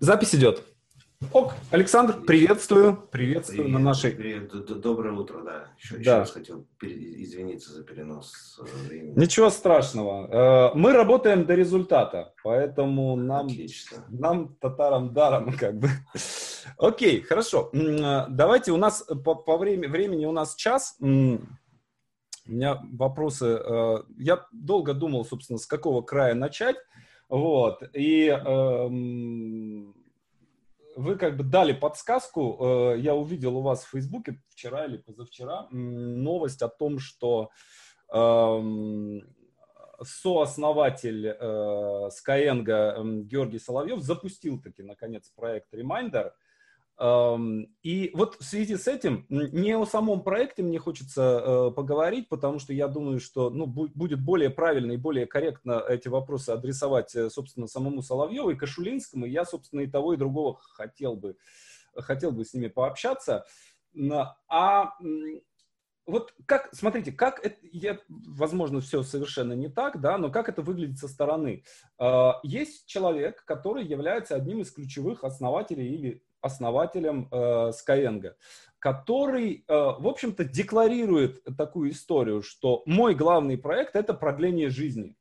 [0.00, 0.62] Запись идет.
[1.34, 4.12] Ок, Александр, приветствую, приветствую Привет, на нашей...
[4.12, 4.80] привет.
[4.80, 5.68] Доброе утро, да.
[5.78, 6.18] Еще, еще Да.
[6.20, 9.12] раз хотел извиниться за перенос э, времени.
[9.20, 10.70] Ничего страшного.
[10.70, 13.98] Э, Мы работаем до результата, поэтому нам, Отлично.
[14.08, 15.90] нам татарам даром как бы.
[16.78, 17.68] Окей, хорошо.
[17.74, 20.96] Э, Давайте у нас по, по времени, времени у нас час.
[21.00, 21.04] У
[22.46, 23.60] меня вопросы.
[24.16, 26.76] Я долго думал, собственно, с какого края начать.
[27.30, 27.82] Вот.
[27.94, 29.94] И эм,
[30.96, 32.58] вы как бы дали подсказку.
[32.60, 37.50] э, Я увидел у вас в Фейсбуке вчера или позавчера новость о том, что
[38.12, 39.22] эм,
[40.02, 46.32] сооснователь э, Skyeng эм, Георгий Соловьев запустил таки, наконец, проект Reminder.
[47.02, 52.58] И вот в связи с этим не о самом проекте мне хочется э, поговорить, потому
[52.58, 57.14] что я думаю, что ну, бу- будет более правильно и более корректно эти вопросы адресовать,
[57.16, 59.24] э, собственно, самому Соловьеву и Кашулинскому.
[59.24, 61.36] Я, собственно, и того, и другого хотел бы,
[61.94, 63.46] хотел бы с ними пообщаться.
[64.48, 64.92] А
[66.04, 70.60] вот как, смотрите, как это, я, возможно, все совершенно не так, да, но как это
[70.60, 71.64] выглядит со стороны?
[71.98, 78.32] Э, Есть человек, который является одним из ключевых основателей или основателем э, Skyeng,
[78.78, 85.16] который, э, в общем-то, декларирует такую историю, что мой главный проект это продление жизни.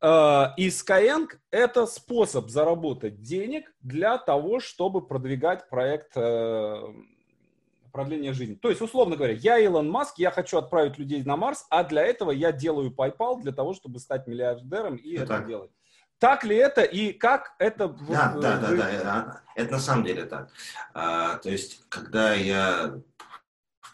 [0.00, 6.82] Э, И Skyeng это способ заработать денег для того, чтобы продвигать проект э,
[7.92, 8.54] продления жизни.
[8.54, 12.02] То есть, условно говоря, я Илон Маск, я хочу отправить людей на Марс, а для
[12.02, 15.46] этого я делаю PayPal для того, чтобы стать миллиардером и Ну, это так.
[15.46, 15.70] делать.
[16.18, 17.88] Так ли это и как это...
[17.88, 20.50] Да, э, да, да, вы- да, это, это на самом деле так.
[20.92, 23.00] А, то есть, когда я,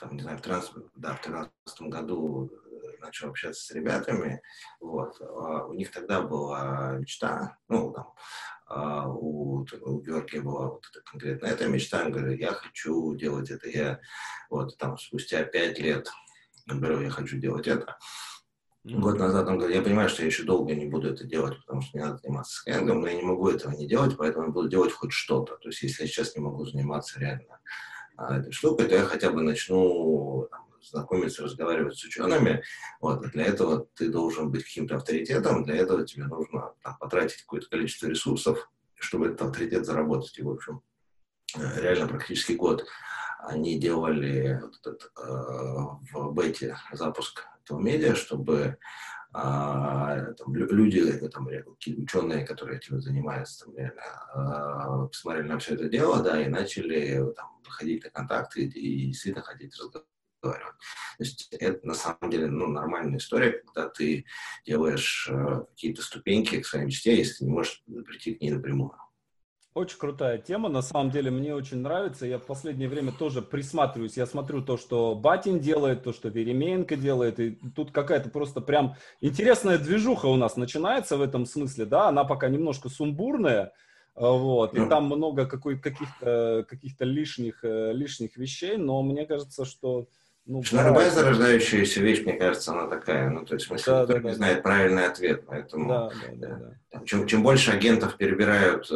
[0.00, 1.50] там, не знаю, в 13, да, в 13
[1.82, 4.40] году э, начал общаться с ребятами,
[4.80, 8.14] вот, а, у них тогда была мечта, ну, там,
[8.66, 13.50] а, у, у Георгия была вот эта конкретно эта мечта, он говорит, я хочу делать
[13.50, 14.00] это, я
[14.48, 16.10] вот там спустя пять лет
[16.66, 17.98] говорю, я хочу делать это.
[18.84, 21.80] Год назад он говорит, я понимаю, что я еще долго не буду это делать, потому
[21.80, 24.68] что мне надо заниматься скэнгом, но я не могу этого не делать, поэтому я буду
[24.68, 25.56] делать хоть что-то.
[25.56, 27.60] То есть, если я сейчас не могу заниматься реально
[28.18, 32.62] а, этой штукой, то я хотя бы начну там, знакомиться, разговаривать с учеными.
[33.00, 33.24] Вот.
[33.24, 37.70] И для этого ты должен быть каким-то авторитетом, для этого тебе нужно там, потратить какое-то
[37.70, 40.36] количество ресурсов, чтобы этот авторитет заработать.
[40.36, 40.82] И, в общем,
[41.56, 42.84] э, реально практически год
[43.38, 45.22] они делали вот этот, э,
[46.12, 48.78] в бете запуск этого медиа, чтобы
[49.32, 51.48] а, там, лю- люди, э, там,
[51.96, 54.02] ученые, которые этим занимаются, там, реально,
[54.32, 59.06] а, посмотрели на все это дело, да, и начали там, ходить на контакты и, и
[59.08, 60.76] действительно хотеть разговаривать.
[61.18, 64.24] То есть это на самом деле ну, нормальная история, когда ты
[64.64, 68.92] делаешь э, какие-то ступеньки к своей мечте, если ты не можешь прийти к ней напрямую.
[69.74, 72.26] Очень крутая тема, на самом деле мне очень нравится.
[72.26, 74.16] Я в последнее время тоже присматриваюсь.
[74.16, 77.40] Я смотрю то, что Батин делает, то, что Веремеенко делает.
[77.40, 81.86] И тут какая-то просто прям интересная движуха у нас начинается в этом смысле.
[81.86, 83.72] Да, она пока немножко сумбурная.
[84.14, 89.64] а, Вот, и там много какой, каких-то, каких-то лишних, э, лишних вещей, но мне кажется,
[89.64, 90.06] что...
[90.46, 94.00] Ну, Что любая зарождающаяся вещь, мне кажется, она такая, ну, то есть, в смысле, Да,
[94.02, 94.34] никто да, не да.
[94.34, 96.70] знает правильный ответ, поэтому Да, да, да, да.
[96.90, 98.94] там, чем, чем больше агентов перебирают э,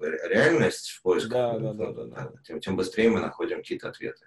[0.00, 2.32] ре- реальность в поисках, Да, ну, да, да, да, да.
[2.46, 4.26] Тем, тем быстрее мы находим какие-то ответы.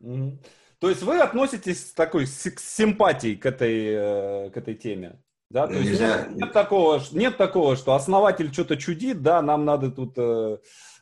[0.00, 0.40] Мгм.
[0.78, 5.20] То есть вы относитесь с такой с, с симпатией к этой, э, к этой теме?
[5.50, 9.42] Да, то Ну, есть нельзя- нет, нет такого, нет такого, что основатель что-то чудит, да,
[9.42, 10.58] нам надо тут э,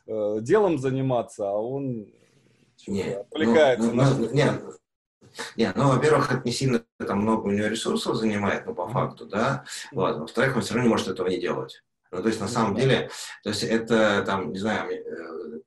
[0.07, 2.07] э, делом заниматься, а он
[2.87, 4.35] Не, отвлекается ну, на ну, что-то.
[4.35, 4.45] не,
[5.55, 9.25] не, ну, во-первых, это не сильно там много у него ресурсов занимает, ну, по факту,
[9.25, 11.83] да, вот, во-вторых, он все равно не может этого не делать.
[12.11, 12.81] Ну, то есть, на самом да.
[12.81, 13.09] деле,
[13.43, 15.59] то есть, это, там, не знаю, э,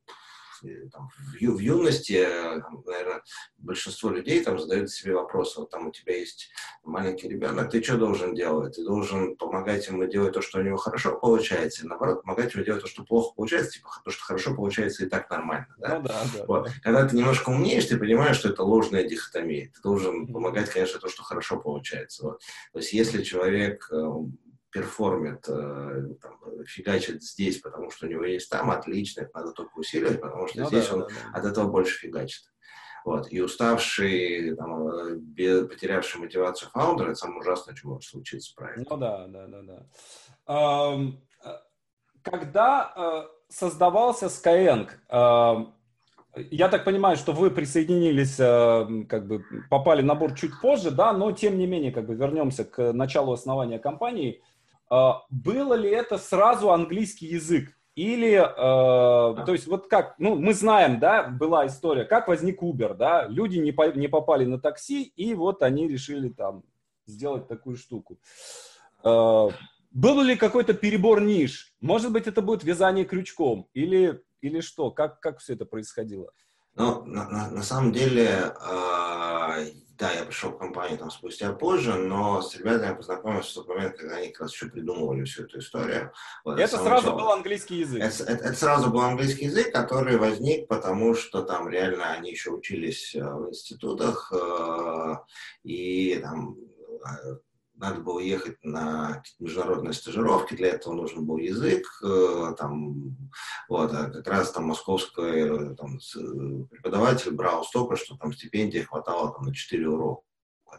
[0.92, 3.22] там, в, ю- в юности, э, наверное,
[3.58, 6.50] большинство людей там задают себе вопрос, вот там у тебя есть
[6.82, 8.76] маленький ребенок, ты что должен делать?
[8.76, 12.64] Ты должен помогать ему делать то, что у него хорошо получается, и наоборот, помогать ему
[12.64, 15.98] делать то, что плохо получается, типа, то, что хорошо получается и так нормально, да?
[15.98, 16.44] Ну да, да.
[16.46, 16.66] Вот.
[16.66, 16.72] да.
[16.82, 19.70] Когда ты немножко умнеешь, ты понимаешь, что это ложная дихотомия.
[19.74, 22.24] Ты должен помогать, конечно, то, что хорошо получается.
[22.24, 22.42] Вот.
[22.72, 24.10] То есть если человек э,
[24.70, 29.78] перформит, э, там, фигачит здесь, потому что у него есть там, отлично, это надо только
[29.78, 31.38] усиливать, потому что Ну здесь да, он да, да.
[31.38, 32.42] от этого больше фигачит.
[33.04, 33.32] Вот.
[33.32, 38.86] И уставший, там, э, потерявший мотивацию фаундер, это самое ужасное, что может случиться с проектом.
[38.90, 39.86] Ну да, да, да, да.
[40.46, 41.48] Ам, э,
[42.22, 45.74] Когда э, создавался Skyeng, ам,
[46.36, 51.12] я так понимаю, что вы присоединились, э, как бы попали на борт чуть позже, да,
[51.12, 54.42] но тем не менее, как бы вернемся к началу основания компании.
[54.90, 57.76] А, Было ли это сразу английский язык?
[57.94, 62.94] Или, э, то есть вот как, ну, мы знаем, да, была история, как возник Uber,
[62.94, 66.62] да, люди не, по, не попали на такси, и вот они решили там
[67.06, 68.18] сделать такую штуку.
[69.04, 69.48] Э,
[69.90, 71.74] был ли какой-то перебор ниш?
[71.80, 73.68] Может быть, это будет вязание крючком?
[73.74, 74.90] Или, или что?
[74.90, 76.30] Как, как все это происходило?
[76.76, 78.54] Ну, на, на, на самом деле,
[80.00, 83.96] да, я пришел в компанию там спустя позже, но с ребятами познакомился в тот момент,
[83.98, 86.10] когда они как раз еще придумывали всю эту историю.
[86.42, 87.18] Вот, это сразу начала.
[87.18, 88.02] был английский язык?
[88.02, 92.50] Это, это, это сразу был английский язык, который возник, потому что там реально они еще
[92.50, 95.16] учились э, в институтах, э,
[95.64, 97.36] и там э,
[97.80, 103.16] надо было ехать на международные стажировки, для этого нужен был язык, э, там,
[103.68, 105.98] вот, а как раз там московский там,
[106.68, 110.22] преподаватель брал столько, что там стипендии хватало там, на 4 урока,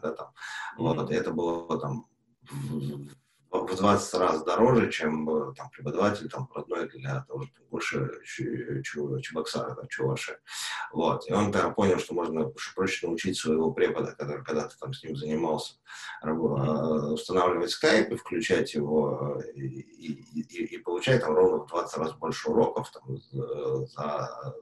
[0.00, 0.28] да, там,
[0.78, 0.94] mm-hmm.
[0.94, 2.06] вот, это было там
[3.52, 9.74] в 20 раз дороже, чем э, там, преподаватель там, родной для того же больше Чебоксара,
[9.74, 10.38] там, Чуваши.
[10.92, 11.28] Вот.
[11.28, 15.16] И он тогда понял, что можно проще научить своего препода, который когда-то там с ним
[15.16, 15.74] занимался,
[16.24, 21.68] э, устанавливать скайп и включать его э, и, и, и, и получать там ровно в
[21.68, 23.18] 20 раз больше уроков там,
[23.86, 24.54] за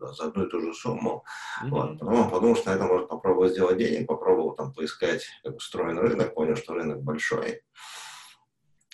[0.00, 1.24] за одну и ту же сумму.
[1.62, 1.68] Mm-hmm.
[1.70, 1.98] Вот.
[1.98, 5.98] Потом он подумал, что на этом можно попробовать сделать денег, попробовал там поискать, как устроен
[5.98, 7.62] рынок, понял, что рынок большой.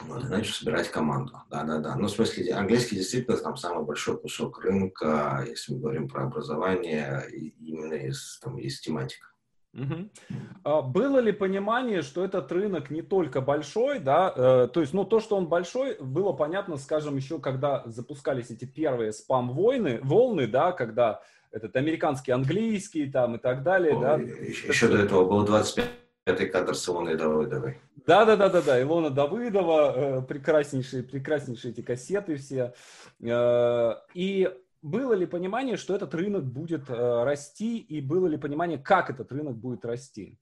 [0.02, 1.40] Вот, значит, собирать команду.
[1.50, 1.94] Да-да-да.
[1.94, 7.24] Ну, в смысле, английский действительно там самый большой кусок рынка, если мы говорим про образование,
[7.30, 9.28] именно из, там, из тематика.
[9.74, 10.82] Угу.
[10.90, 15.18] Было ли понимание, что этот рынок не только большой, да, э, то есть, ну, то,
[15.18, 21.22] что он большой, было понятно, скажем, еще когда запускались эти первые спам-войны, волны, да, когда
[21.50, 24.16] этот американский, английский там и так далее, О, да.
[24.16, 27.80] Еще, еще до этого было 25 этой кадр с Илоной Давыдовой.
[28.06, 28.82] Да, да, да, да, да.
[28.82, 32.74] Илона Давыдова, э, прекраснейшие, прекраснейшие эти кассеты все.
[33.22, 34.50] Э, и
[34.82, 39.32] было ли понимание, что этот рынок будет э, расти, и было ли понимание, как этот
[39.32, 40.38] рынок будет расти?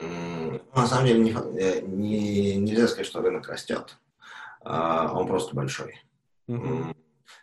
[0.00, 3.96] Ну, на самом деле не, не, нельзя сказать, что рынок растет.
[4.62, 6.02] А, он просто большой.
[6.48, 6.94] Uh-huh.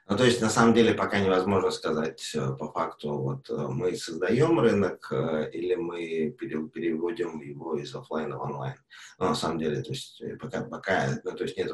[0.07, 3.95] Ну, то есть, на самом деле, пока невозможно сказать э, по факту, вот э, мы
[3.95, 8.75] создаем рынок э, или мы переводим его из офлайна в онлайн.
[9.18, 11.71] Но на самом деле, то есть, пока, пока ну, то есть нет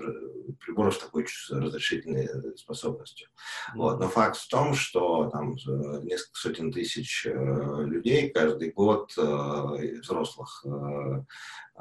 [0.59, 3.29] приборов с такой разрешительной способностью.
[3.73, 3.99] Вот.
[3.99, 5.55] Но факт в том, что там
[6.03, 10.63] несколько сотен тысяч людей каждый год, взрослых,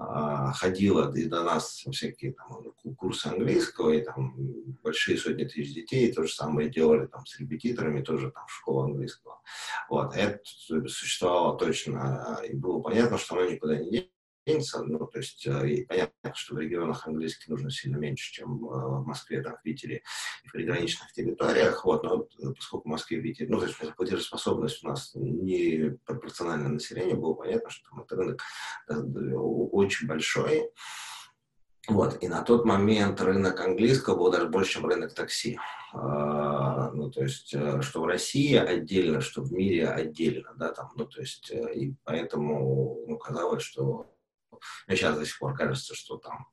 [0.01, 2.63] а, ходила и до нас всякие там,
[2.97, 4.33] курсы английского, и там
[4.81, 9.41] большие сотни тысяч детей, то же самое делали там с репетиторами, тоже там школа английского.
[9.91, 10.39] Вот, это
[10.87, 14.09] существовало точно, и было понятно, что оно никуда не
[14.49, 14.83] денется.
[14.83, 19.01] Ну, то есть, э, и понятно, что в регионах английский нужно сильно меньше, чем э,
[19.01, 20.03] в Москве, там, в Питере
[20.45, 21.85] и в приграничных территориях.
[21.85, 25.97] Вот, но э, поскольку в Москве и Питере, ну, то есть платежеспособность у нас не
[26.05, 28.43] пропорциональна населению, было понятно, что там этот рынок
[29.73, 30.71] очень большой.
[31.89, 32.23] Вот.
[32.23, 35.59] И на тот момент рынок английского был даже больше, чем рынок такси.
[35.95, 41.07] А, ну, то есть, что в России отдельно, что в мире отдельно, да, там, ну,
[41.07, 44.07] то есть, и поэтому, ну, казалось, что
[44.87, 46.47] мне сейчас до сих пор кажется, что там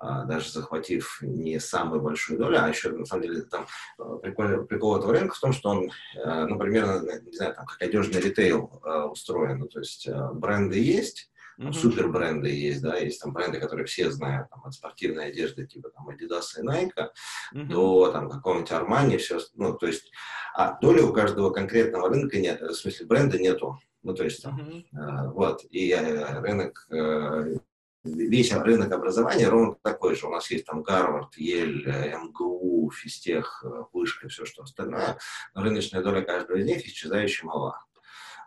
[0.00, 3.66] а, даже захватив не самую большую долю, а еще на самом деле там
[3.98, 5.90] а, прикольный прикол этого рынка в том, что он,
[6.24, 11.30] а, ну, примерно, не знаю, там, как одежный ритейл устроен, ну, то есть бренды есть,
[11.58, 11.72] mm-hmm.
[11.74, 15.90] супер бренды есть, да, есть там бренды, которые все знают, там, от спортивной одежды, типа
[15.90, 17.10] там Adidas и Nike,
[17.54, 17.66] mm-hmm.
[17.66, 20.10] до там какого-нибудь Armani, все, ну, то есть,
[20.54, 24.84] а доли у каждого конкретного рынка нет, в смысле бренда нету, ну, то есть, uh-huh.
[24.92, 27.56] э, вот, и э, рынок, э,
[28.04, 30.26] весь рынок образования ровно такой же.
[30.26, 35.18] У нас есть там Гарвард, Ель, МГУ, Физтех, Вышка, все что остальное,
[35.54, 37.84] но рыночная доля каждого из них исчезающе мала.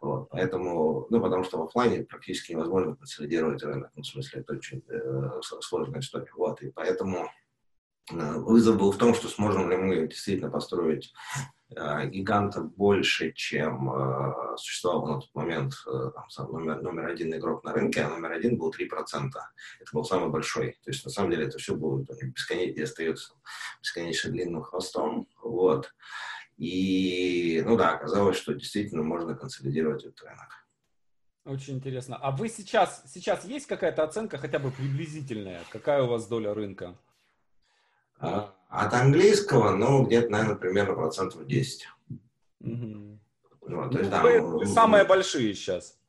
[0.04, 3.90] Вот, поэтому, ну, потому что в офлайне практически невозможно консолидировать рынок.
[3.96, 6.28] Ну, в смысле, это очень э, сложная история.
[6.36, 7.43] Вот, и поэтому э,
[8.12, 11.14] вызов был в том, что сможем ли мы действительно построить
[11.76, 17.64] Э, гиганта больше, чем э, существовал на тот момент э, там, номер, номер один игрок
[17.64, 18.90] на рынке, а номер один был 3%.
[19.80, 20.78] Это был самый большой.
[20.84, 23.34] То есть, на самом деле, это все было бесконечно, остается
[23.82, 25.28] бесконечно длинным хвостом.
[25.42, 25.94] Вот.
[26.58, 30.68] И, ну да, оказалось, что действительно можно консолидировать этот рынок.
[31.46, 32.18] Очень интересно.
[32.18, 35.62] А вы сейчас, сейчас есть какая-то оценка, хотя бы приблизительная?
[35.72, 36.98] Какая у вас доля рынка?
[38.24, 41.88] А, от английского, ну, где-то, наверное, примерно процентов 10.
[42.62, 43.20] Угу.
[43.62, 46.00] Вот, то есть, да, вы, мы, самые большие сейчас.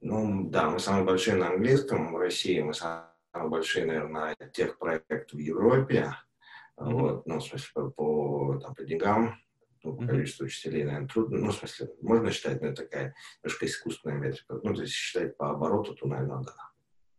[0.00, 4.78] Ну, да, мы самые большие на английском в России, мы самые большие, наверное, на тех
[4.78, 6.14] проектах в Европе.
[6.78, 6.92] Mm-hmm.
[6.92, 9.38] Вот, ну, в смысле, по, по, там, по деньгам,
[9.82, 11.38] ну, по количеству учителей, наверное, трудно.
[11.38, 14.60] Ну, в смысле, можно считать, но это такая немножко искусственная метрика.
[14.62, 16.54] Ну, то есть считать по обороту, то, наверное, да.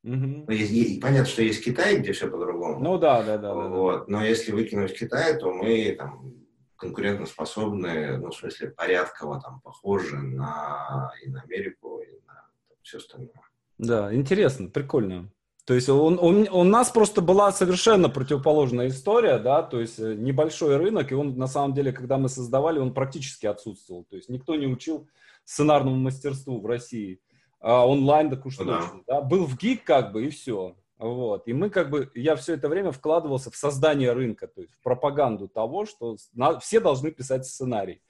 [0.06, 0.52] Угу.
[0.52, 2.80] есть, есть, понятно, что есть Китай, где все по-другому.
[2.80, 3.54] Ну да, да, да.
[3.56, 3.92] Вот.
[3.92, 4.06] Да, да.
[4.08, 6.36] Но если выкинуть Китай, то мы там
[6.76, 12.34] конкурентоспособны, ну, в смысле, порядково там похожи на и на Америку, и на
[12.68, 13.42] там, все остальное.
[13.80, 15.32] Да, интересно, прикольно.
[15.66, 20.14] То есть он, он, у нас просто была совершенно противоположная история, да, то есть э,
[20.14, 24.06] небольшой рынок, и он на самом деле, когда мы создавали, он практически отсутствовал.
[24.08, 25.08] То есть никто не учил
[25.44, 27.20] сценарному мастерству в России.
[27.60, 28.64] А онлайн так уж да.
[28.64, 29.04] точно.
[29.08, 29.22] Да?
[29.22, 30.76] Был в гиг как бы и все.
[30.98, 31.48] Вот.
[31.48, 34.82] И мы как бы, я все это время вкладывался в создание рынка, то есть в
[34.82, 38.02] пропаганду того, что на, все должны писать сценарий.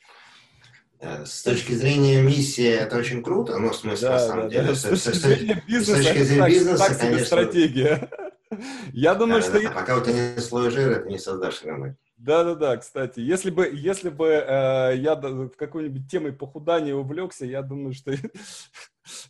[1.00, 4.50] Э, с точки зрения миссии это очень круто, но в смысле, да, на самом да,
[4.50, 4.76] деле, да.
[4.76, 8.10] С, точки зрения бизнеса, с точки зрения бизнеса, так, так конечно, стратегия.
[8.94, 9.62] Я думаю, да, что...
[9.62, 11.98] Да, пока у тебя не слой жира, ты не создашь рынок.
[12.18, 17.94] Да-да-да, кстати, если бы, если бы э, я в какой-нибудь темой похудания увлекся, я думаю,
[17.94, 18.12] что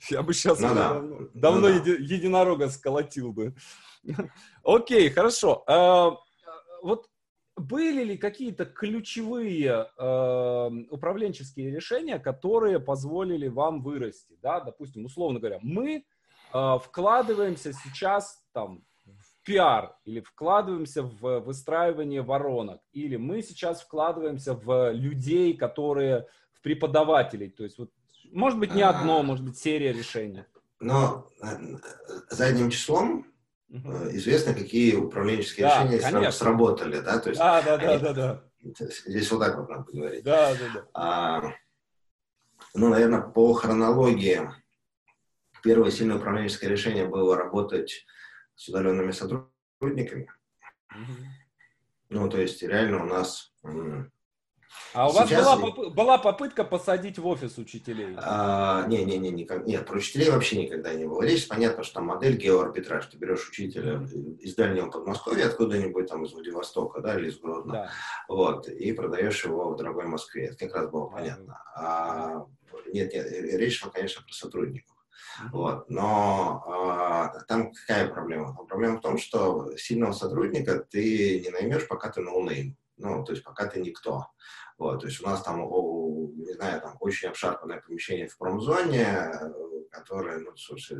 [0.10, 0.94] я бы сейчас ну, да.
[0.94, 1.70] давно, ну, давно да.
[1.70, 3.56] еди, единорога сколотил бы.
[4.64, 5.64] Окей, хорошо.
[5.68, 6.12] Э,
[6.84, 7.08] вот
[7.56, 14.38] были ли какие-то ключевые э, управленческие решения, которые позволили вам вырасти?
[14.44, 14.60] Да?
[14.60, 16.04] Допустим, условно говоря, мы
[16.54, 18.84] э, вкладываемся сейчас там
[19.46, 27.50] пиар, или вкладываемся в выстраивание воронок, или мы сейчас вкладываемся в людей, которые, в преподавателей.
[27.50, 27.92] То есть, вот,
[28.32, 30.44] может быть, не одно, может быть, серия решений.
[30.80, 31.48] Но э,
[32.30, 33.28] задним числом
[33.70, 33.92] угу.
[34.10, 36.32] известно, какие управленческие да, решения конечно.
[36.32, 37.20] сработали, да?
[37.20, 38.44] То есть да, да, да, они, да, да.
[39.06, 40.24] Здесь вот так вот надо говорить.
[40.24, 40.88] Да, да, да.
[40.94, 41.54] А,
[42.74, 44.42] ну, наверное, по хронологии
[45.64, 48.06] первое сильное управленческое решение было работать
[48.56, 50.32] с удаленными сотрудниками.
[50.92, 51.26] Mm-hmm.
[52.10, 53.54] Ну, то есть реально у нас...
[54.94, 58.16] А у вас была, поп- была попытка посадить в офис учителей?
[58.18, 61.26] А, не, не, не, никак, нет, про учителей вообще никогда не было.
[61.26, 63.06] Здесь понятно, что там модель геоарбитраж.
[63.08, 64.02] Ты берешь учителя
[64.40, 67.92] из дальнего Подмосковья, откуда-нибудь там из Владивостока, да, или из Гродно, да.
[68.28, 70.48] вот, и продаешь его в дорогой Москве.
[70.48, 71.62] Это как раз было понятно.
[71.76, 72.46] А,
[72.92, 74.95] нет, нет, речь шла, конечно, про сотрудников.
[75.52, 75.90] Вот.
[75.90, 78.54] Но э, там какая проблема?
[78.68, 82.78] Проблема в том, что сильного сотрудника ты не наймешь, пока ты no name.
[82.98, 84.28] Ну, то есть пока ты никто.
[84.78, 89.04] Вот, то есть у нас там, о, не знаю, там очень обшарпанное помещение в промзоне,
[89.04, 89.52] э,
[89.90, 90.98] которое, ну, слушай,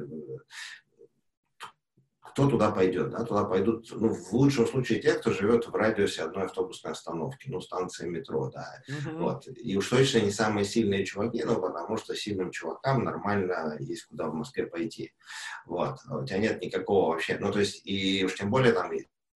[2.36, 3.12] кто туда пойдет?
[3.12, 3.24] Да?
[3.24, 7.62] Туда пойдут, ну, в лучшем случае, те, кто живет в радиусе одной автобусной остановки, ну,
[7.62, 8.84] станции метро, да.
[8.90, 9.20] Uh-huh.
[9.20, 9.48] Вот.
[9.48, 14.28] И уж точно не самые сильные чуваки, ну, потому что сильным чувакам нормально есть куда
[14.28, 15.14] в Москве пойти.
[15.66, 15.96] Вот.
[16.10, 18.92] А у тебя нет никакого вообще, ну, то есть, и уж тем более там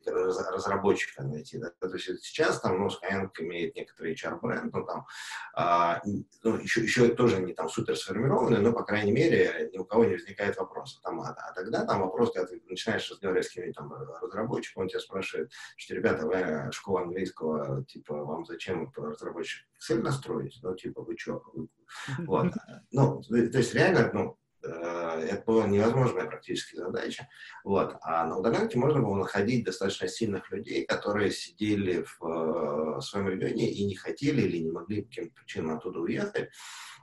[0.05, 1.57] разработчика найти.
[1.57, 1.71] Да?
[1.79, 5.05] То есть сейчас там, ну, Skyeng имеет некоторый HR-бренд, ну, там,
[5.53, 6.01] а,
[6.43, 10.05] ну, еще, еще тоже не там супер сформированный, но, по крайней мере, ни у кого
[10.05, 10.99] не возникает вопроса.
[11.03, 14.89] Там, а, а тогда там вопрос, когда ты начинаешь разговаривать с кем-нибудь там разработчиком, он
[14.89, 20.59] тебя спрашивает, что, ребята, вы школа английского, типа, вам зачем разработчик цель настроить?
[20.61, 21.43] Ну, типа, вы что?
[22.19, 22.53] Вот.
[22.91, 27.27] Ну, то есть реально, ну, это была невозможная практически задача.
[27.63, 27.95] Вот.
[28.01, 33.29] А на удаленке можно было находить достаточно сильных людей, которые сидели в, в э, своем
[33.29, 36.49] регионе и не хотели или не могли по каким-то причинам оттуда уехать.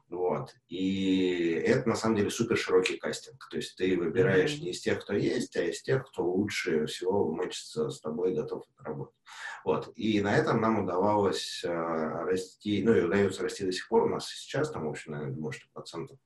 [0.08, 0.54] Вот.
[0.68, 3.48] И это на самом деле супер широкий кастинг.
[3.50, 7.32] То есть ты выбираешь не из тех, кто есть, а из тех, кто лучше всего
[7.32, 9.16] мочится с тобой готов работать.
[9.64, 9.92] Вот.
[9.96, 14.04] И на этом нам удавалось э, расти, ну и удается расти до сих пор.
[14.04, 16.18] У нас сейчас там, в общем, наверное, может, процентов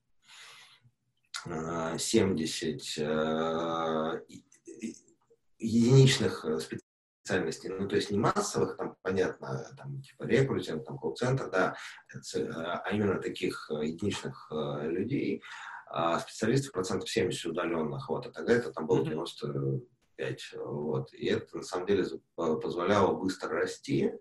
[1.46, 4.20] 70 э,
[5.58, 11.50] единичных э, специальностей, ну, то есть не массовых, там, понятно, там, типа рекрутинг, там, колл-центр,
[11.50, 11.76] да,
[12.14, 14.50] э, а именно таких единичных
[14.82, 15.42] людей,
[15.86, 19.80] а специалистов процентов 70 удаленных, вот, а тогда это там было 90
[20.20, 20.54] 5.
[20.56, 21.12] Вот.
[21.14, 22.04] И это, на самом деле,
[22.36, 24.12] позволяло быстро расти.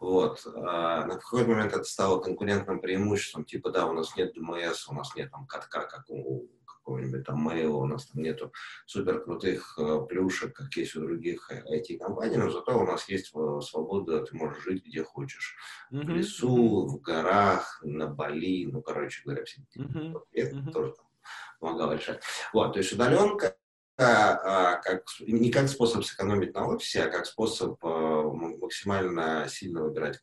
[0.00, 0.46] Вот.
[0.46, 3.44] А на какой-то момент это стало конкурентным преимуществом.
[3.44, 6.46] Типа, да, у нас нет ДМС, у нас нет там катка, как у
[6.86, 8.52] какого-нибудь там Mail, у нас там нету
[8.86, 13.60] супер крутых э, плюшек, как есть у других IT-компаний, но зато у нас есть э,
[13.60, 15.56] свобода, ты можешь жить где хочешь.
[15.92, 16.04] Mm-hmm.
[16.04, 20.20] В лесу, в горах, на Бали, ну, короче говоря, все mm-hmm.
[20.32, 20.72] это mm-hmm.
[20.72, 21.06] тоже там
[21.58, 22.22] помогало решать.
[22.52, 23.56] Вот, то есть удаленка
[23.98, 30.20] а, как, не как способ сэкономить на офисе, а как способ а, максимально сильно выбирать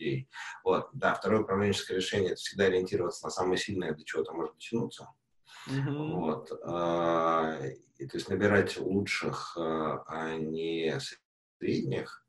[0.00, 0.28] людей.
[0.64, 0.88] Вот.
[0.92, 5.08] Да, второе управленческое решение– это всегда ориентироваться на самое сильное, до чего-то может дотянуться.
[5.68, 6.14] Mm-hmm.
[6.14, 6.52] Вот.
[6.64, 7.58] А,
[7.98, 10.98] и, то есть набирать лучших, а не
[11.58, 12.24] средних.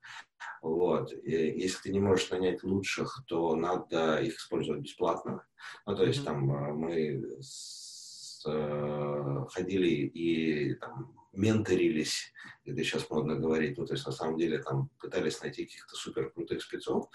[0.61, 1.11] Вот.
[1.13, 5.45] И если ты не можешь нанять лучших, то надо их использовать бесплатно.
[5.85, 6.25] Ну, то есть mm-hmm.
[6.25, 12.33] там э, мы с, э, ходили и там, менторились,
[12.65, 16.29] это сейчас модно говорить, ну, то есть на самом деле там пытались найти каких-то супер
[16.31, 17.05] крутых спецов,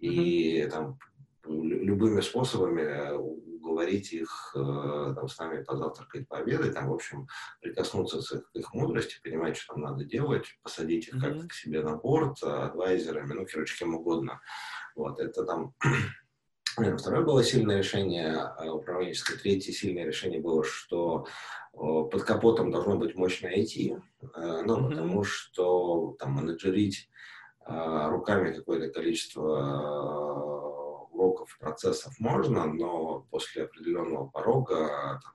[0.00, 0.08] mm-hmm.
[0.08, 0.98] и там
[1.46, 3.16] любыми способами
[3.68, 7.28] уговорить их э, там, с нами позавтракать, пообедать, там, в общем,
[7.60, 11.20] прикоснуться к их, их мудрости, понимать, что там надо делать, посадить их mm-hmm.
[11.20, 14.40] как-то к себе на борт, э, адвайзерами, ну, короче, кем угодно.
[14.96, 15.74] Вот, это там
[16.98, 18.38] Второе было сильное решение
[18.70, 19.36] управленческое.
[19.36, 21.26] Третье сильное решение было, что
[21.72, 24.88] под капотом должно быть мощное IT, ну, mm-hmm.
[24.90, 27.10] потому что там менеджерить
[27.66, 30.47] руками какое-то количество
[31.38, 35.32] уроков, процессов можно, но после определенного порога там,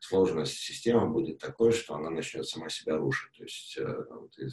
[0.00, 3.36] сложность системы будет такой, что она начнет сама себя рушить.
[3.36, 4.04] То есть э,
[4.36, 4.44] ты,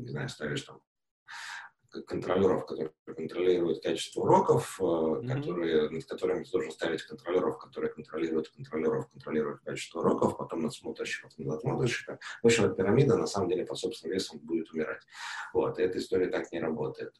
[0.00, 0.80] не знаю, ставишь там
[2.06, 5.28] контролеров, которые контролируют качество уроков, mm-hmm.
[5.28, 11.30] которые, над которыми ты должен ставить контролеров, которые контролируют контролеров, контролируют качество уроков, потом надсмотрщиков,
[11.36, 12.18] надсмотрщика.
[12.42, 15.02] В общем, эта пирамида на самом деле под собственным весом будет умирать.
[15.52, 17.14] Вот, и эта история так не работает.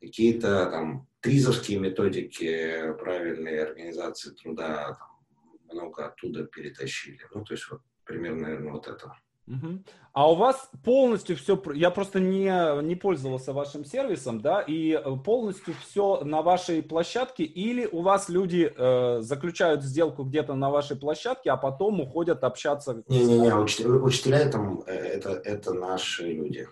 [0.00, 7.20] Какие-то там тризовские методики правильной организации труда там, много оттуда перетащили.
[7.34, 9.12] Ну, то есть вот примерно, наверное, вот это.
[9.48, 9.82] Угу.
[10.12, 15.16] А у вас полностью все, я просто не, не пользовался вашим сервисом, да, и э,
[15.24, 20.96] полностью все на вашей площадке, или у вас люди э, заключают сделку где-то на вашей
[20.96, 23.02] площадке, а потом уходят общаться?
[23.08, 26.68] Не-не-не, учителя, учителя там, э, это, это наши люди.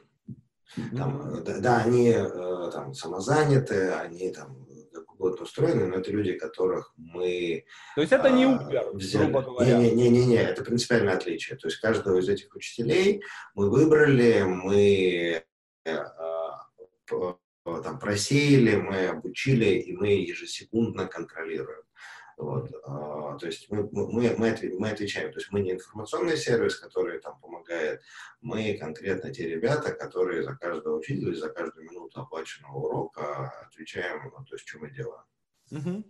[0.97, 6.33] Там, да, да, они э, там самозаняты, они там как угодно устроены, но это люди,
[6.33, 7.65] которых мы...
[7.95, 9.25] То есть это не а, Uber, взяли.
[9.25, 9.79] грубо говоря?
[9.79, 11.57] Не-не-не, это принципиальное отличие.
[11.57, 13.23] То есть каждого из этих учителей
[13.55, 15.45] мы выбрали, мы
[15.85, 21.83] э, э, там просеяли, мы обучили, и мы ежесекундно контролируем.
[22.37, 26.77] Вот, а, то есть мы, мы, мы, мы отвечаем, то есть мы не информационный сервис,
[26.77, 28.03] который там помогает,
[28.43, 34.45] мы конкретно те ребята, которые за каждого учителя, за каждую минуту оплаченного урока отвечаем, ну,
[34.45, 35.25] то есть что мы делаем.
[35.71, 36.05] Угу.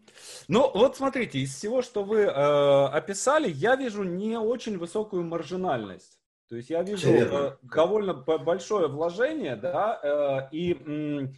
[0.49, 6.19] Ну, вот смотрите, из всего, что вы э, описали, я вижу не очень высокую маржинальность.
[6.49, 11.29] То есть я вижу э, довольно большое вложение, да, э, и Э,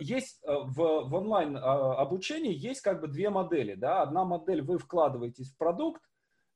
[0.00, 4.62] есть э, в, в онлайн а, обучении есть как бы две модели, да, одна модель
[4.62, 6.02] вы вкладываетесь в продукт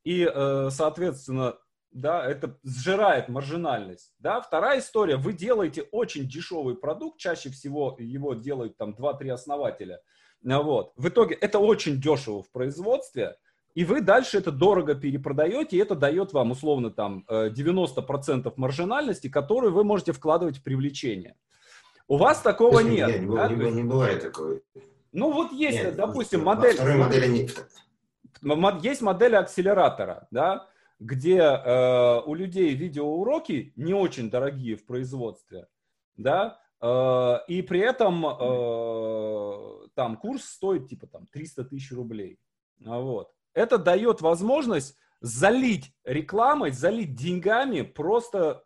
[0.05, 1.59] и, э, соответственно,
[1.91, 8.33] да, это сжирает маржинальность, да, вторая история, вы делаете очень дешевый продукт, чаще всего его
[8.33, 10.01] делают там 2-3 основателя,
[10.43, 13.37] вот, в итоге это очень дешево в производстве,
[13.75, 19.73] и вы дальше это дорого перепродаете, и это дает вам условно там 90% маржинальности, которую
[19.73, 21.37] вы можете вкладывать в привлечение.
[22.09, 23.09] У вас такого есть, нет.
[23.09, 23.49] Нет, не, да?
[23.49, 24.61] не, не бывает такого.
[25.13, 26.75] Ну вот есть, нет, допустим, модель...
[26.75, 27.67] Второй модели нет.
[28.83, 35.69] Есть модель акселератора, да, где э, у людей видеоуроки не очень дорогие в производстве,
[36.17, 42.39] да, э, и при этом э, там курс стоит типа там 300 тысяч рублей.
[42.85, 43.33] А вот.
[43.55, 48.65] Это дает возможность залить рекламой, залить деньгами просто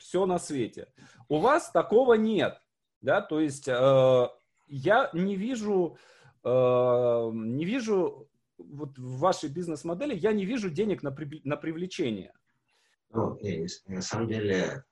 [0.00, 0.88] все на свете.
[1.28, 2.60] У вас такого нет,
[3.00, 4.28] да, то есть э,
[4.68, 5.96] я не вижу,
[6.42, 6.48] э,
[7.32, 12.32] не вижу вот в вашей бизнес-модели, я не вижу денег на, при, на привлечение.
[13.12, 14.84] Ну, не, на самом деле,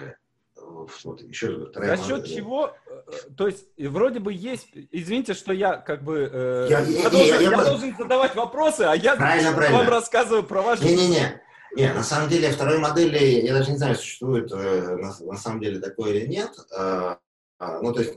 [0.00, 0.12] э,
[0.56, 2.34] вот, еще раз, За счет модель.
[2.36, 3.02] чего, э,
[3.36, 7.34] то есть вроде бы есть, извините, что я как бы, э, я, я, я, должен,
[7.34, 9.78] я, я, я должен задавать вопросы, а я правильно, правильно.
[9.78, 10.84] вам рассказываю про ваши...
[10.84, 11.40] Не-не-не,
[11.76, 15.60] не, на самом деле второй модели, я даже не знаю, существует э, на, на самом
[15.60, 16.50] деле такое или нет.
[16.76, 17.16] Э,
[17.60, 18.14] э, ну, то есть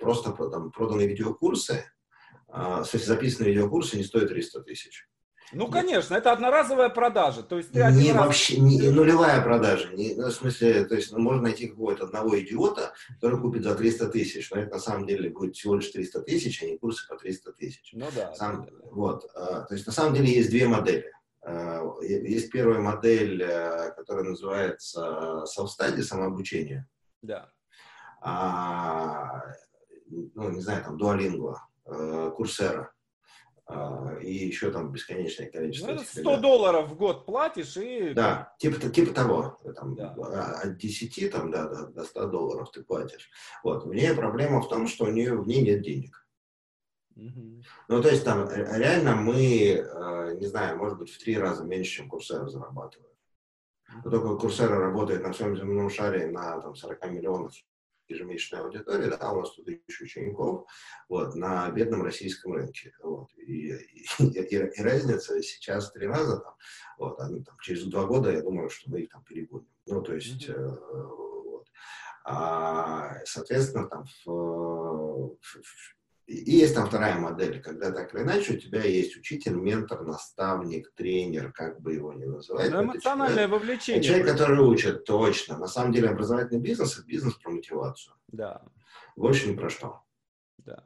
[0.00, 1.84] просто там, проданные видеокурсы,
[2.46, 5.08] в смысле записанные видеокурсы не стоят 300 тысяч.
[5.52, 5.72] Ну, Нет.
[5.72, 7.42] конечно, это одноразовая продажа.
[7.42, 8.26] То есть ты не раз...
[8.26, 9.88] вообще, не, нулевая продажа.
[9.94, 13.74] Не, ну, в смысле, то есть ну, можно найти какого-то одного идиота, который купит за
[13.74, 17.06] 300 тысяч, но это на самом деле будет всего лишь 300 тысяч, а не курсы
[17.08, 17.90] по 300 тысяч.
[17.94, 18.34] Ну да.
[18.34, 18.72] Сам, да.
[18.90, 21.10] Вот, а, то есть на самом деле есть две модели.
[21.48, 26.86] Э, есть первая модель, э, которая называется self-study, самообучение.
[27.22, 27.50] Да.
[28.20, 29.42] А,
[30.06, 31.54] ну, не знаю, там, Duolingo,
[32.32, 32.92] Курсера
[33.70, 35.92] э, и еще там бесконечное количество.
[35.92, 36.40] Ну, 100 ребят.
[36.42, 38.12] долларов в год платишь и...
[38.12, 39.58] Да, типа, типа того.
[39.74, 40.14] Там, да.
[40.18, 43.30] А, от 10 там, да, до, до 100 долларов ты платишь.
[43.64, 43.86] Вот.
[43.86, 46.27] У нее проблема в том, что у нее в ней нет денег.
[47.88, 51.96] Ну, то есть там реально мы, э, не знаю, может быть, в три раза меньше,
[51.96, 53.12] чем Курсера зарабатываем.
[54.04, 57.54] Но только Курсера работает на всем земном шаре на там, 40 миллионов
[58.08, 60.66] ежемесячной аудитории, да, у нас тут тысяча учеников,
[61.08, 62.94] вот, на бедном российском рынке.
[63.02, 63.28] Вот.
[63.36, 66.54] И, и, и, и разница сейчас три раза, там,
[66.98, 69.68] вот, а, там, через два года, я думаю, что мы их там перегоним.
[69.86, 70.54] Ну, то есть, mm-hmm.
[70.54, 71.06] э,
[71.46, 71.66] вот.
[72.24, 75.97] а, соответственно, там, в, в, в,
[76.28, 80.92] и есть там вторая модель, когда так или иначе у тебя есть учитель, ментор, наставник,
[80.94, 82.70] тренер, как бы его ни называть.
[82.70, 84.02] Ну, эмоциональное человек, вовлечение.
[84.02, 85.56] Человек, который учит, точно.
[85.56, 88.14] На самом деле образовательный бизнес– это бизнес про мотивацию.
[88.28, 88.60] Да.
[89.16, 90.02] Больше ни про что.
[90.58, 90.84] Да.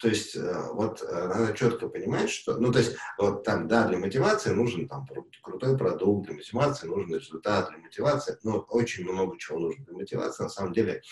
[0.00, 3.86] То есть э, вот э, надо четко понимать, что, ну то есть вот там, да,
[3.86, 5.06] для мотивации нужен там
[5.40, 10.42] крутой продукт, для мотивации нужен результат, для мотивации, ну очень много чего нужно для мотивации.
[10.42, 11.02] На самом деле а,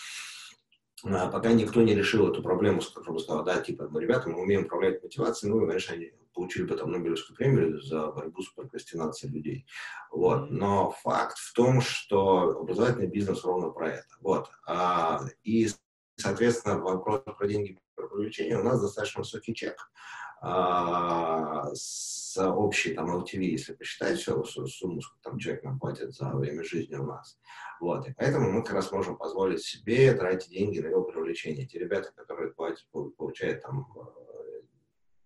[1.03, 5.01] пока никто не решил эту проблему, чтобы сказал, да, типа, мы, ребята, мы умеем управлять
[5.01, 9.65] мотивацией, ну, конечно, они получили бы там Нобелевскую премию за борьбу с прокрастинацией людей.
[10.11, 10.49] Вот.
[10.49, 14.15] Но факт в том, что образовательный бизнес ровно про это.
[14.21, 14.49] Вот.
[14.65, 15.69] А, и,
[16.15, 19.91] соответственно, вопрос про деньги про привлечение у нас достаточно высокий чек.
[20.41, 26.29] А, с общей там LTV, если посчитать все, сумму, сколько там человек нам платит за
[26.29, 27.37] время жизни у нас.
[27.81, 28.07] Вот.
[28.07, 31.65] И поэтому мы как раз можем позволить себе тратить деньги на его привлечение.
[31.65, 33.87] Те ребята, которые платят, получают там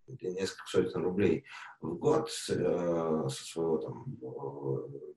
[0.08, 1.45] э, несколько сотен рублей
[1.82, 5.13] в год э, со своего там э,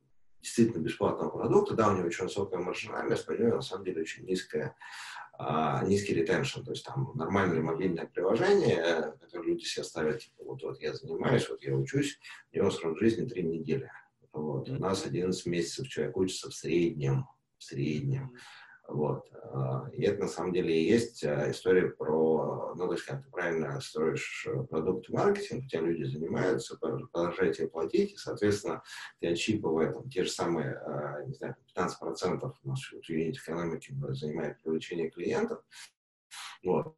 [0.46, 4.02] действительно бесплатного продукта, да, у него очень высокая маржинальность, но у него на самом деле
[4.02, 4.76] очень низкая
[5.26, 5.26] а,
[5.87, 10.81] низкий ретеншн, то есть там нормальное мобильное приложение, которое люди себе ставят, типа, вот, вот
[10.81, 12.18] я занимаюсь, вот я учусь,
[12.53, 13.90] у него срок жизни 3 недели.
[14.33, 14.68] Вот.
[14.68, 17.27] У нас 11 месяцев человек учится в среднем,
[17.59, 18.35] в среднем.
[18.88, 19.29] Вот.
[19.53, 23.25] А, и это на самом деле и есть а, история про, ну, то есть, как
[23.25, 28.83] ты правильно строишь э, продукт маркетинг, у тебя люди занимаются, продолжают тебе платить, и, соответственно,
[29.20, 35.11] ты отщипывая там, те же самые, а, не знаю, 15% нашей юнит экономики занимает привлечение
[35.11, 35.62] клиентов,
[36.62, 36.96] вот.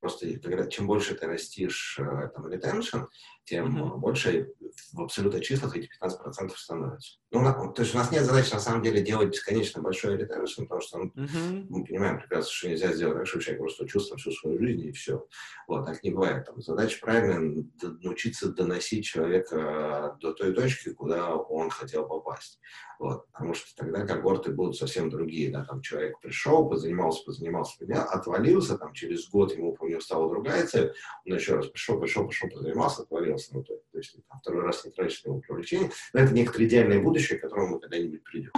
[0.00, 0.28] Просто
[0.68, 3.08] чем больше ты растишь э, там retention,
[3.48, 3.96] тем mm-hmm.
[3.96, 4.52] больше
[4.92, 7.18] в абсолютных числах эти 15% становятся.
[7.30, 10.80] Ну, то есть у нас нет задачи, на самом деле, делать бесконечно большой ретеншн, потому
[10.80, 11.66] что ну, mm-hmm.
[11.68, 14.92] мы понимаем прекрасно, что нельзя сделать так, чтобы человек просто чувствовал всю свою жизнь, и
[14.92, 15.26] все.
[15.66, 16.46] Вот, так не бывает.
[16.46, 17.64] Там, задача правильно
[18.02, 22.60] научиться доносить человека до той точки, куда он хотел попасть.
[22.98, 25.50] Вот, потому что тогда когорты будут совсем другие.
[25.50, 25.64] Да?
[25.64, 30.92] Там человек пришел, позанимался, позанимался, отвалился, там, через год ему, помню, стала другая цель,
[31.24, 33.37] он еще раз пришел, пришел, пришел, позанимался, отвалился.
[33.52, 35.90] Ну, то, то есть там, второй раз не тратишь на его привлечение.
[36.12, 38.50] Но это некоторое идеальное будущее, к которому мы когда-нибудь придем.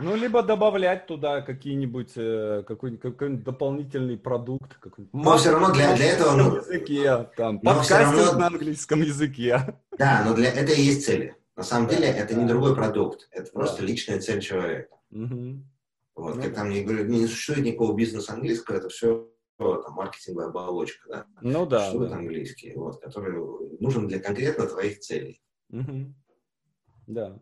[0.00, 4.76] Ну, либо добавлять туда какие-нибудь, э, какой-нибудь, какой-нибудь дополнительный продукт.
[4.78, 6.36] Какой но все равно для, для этого...
[6.36, 8.38] Ну, языке, там, подкастинг равно...
[8.38, 9.80] на английском языке.
[9.98, 11.34] Да, но для это и есть цели.
[11.56, 12.40] На самом да, деле это да.
[12.40, 13.88] не другой продукт, это просто да.
[13.88, 14.94] личная цель человека.
[15.10, 15.64] Угу.
[16.14, 19.28] Вот, ну, как там не говорю, не существует никакого бизнеса английского, это все
[19.58, 21.26] там, маркетинговая оболочка, да?
[21.42, 21.80] Ну да.
[21.80, 22.16] Существует да.
[22.16, 25.42] английский, вот, который нужен для конкретно твоих целей.
[25.70, 26.14] Угу.
[27.08, 27.38] Да.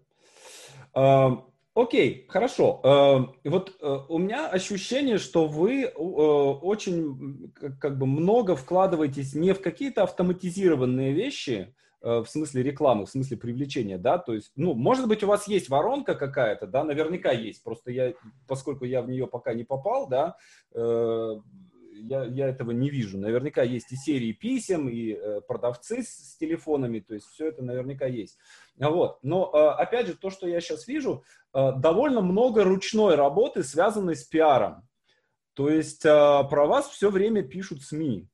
[0.94, 1.42] Uh,
[1.74, 2.80] окей, хорошо.
[2.82, 9.60] Uh, вот uh, у меня ощущение, что вы очень как бы много вкладываетесь не в
[9.60, 11.74] какие-то автоматизированные вещи,
[12.06, 15.48] Э, в смысле рекламы, в смысле привлечения, да, то есть, ну, может быть, у вас
[15.48, 18.12] есть воронка какая-то, да, наверняка есть, просто я,
[18.46, 20.36] поскольку я в нее пока не попал, да,
[20.72, 21.40] э,
[21.96, 23.18] я, я этого не вижу.
[23.18, 27.62] Наверняка есть и серии писем, и э, продавцы с, с телефонами, то есть все это
[27.62, 28.38] наверняка есть.
[28.78, 29.18] Вот.
[29.22, 34.16] Но, э, опять же, то, что я сейчас вижу, э, довольно много ручной работы, связанной
[34.16, 34.86] с пиаром.
[35.54, 38.28] То есть э, про вас все время пишут СМИ.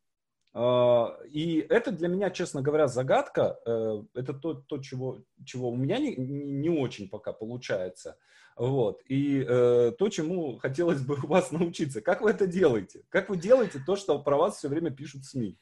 [0.55, 3.59] А, и это для меня, честно говоря, загадка.
[3.65, 8.19] Э, это то, то чего, чего у меня не, не очень пока получается.
[8.57, 9.01] Вот.
[9.09, 12.01] И э, то, чему хотелось бы у вас научиться.
[12.01, 13.03] Как вы это делаете?
[13.09, 15.59] Как вы делаете то, что про вас все время пишут СМИ?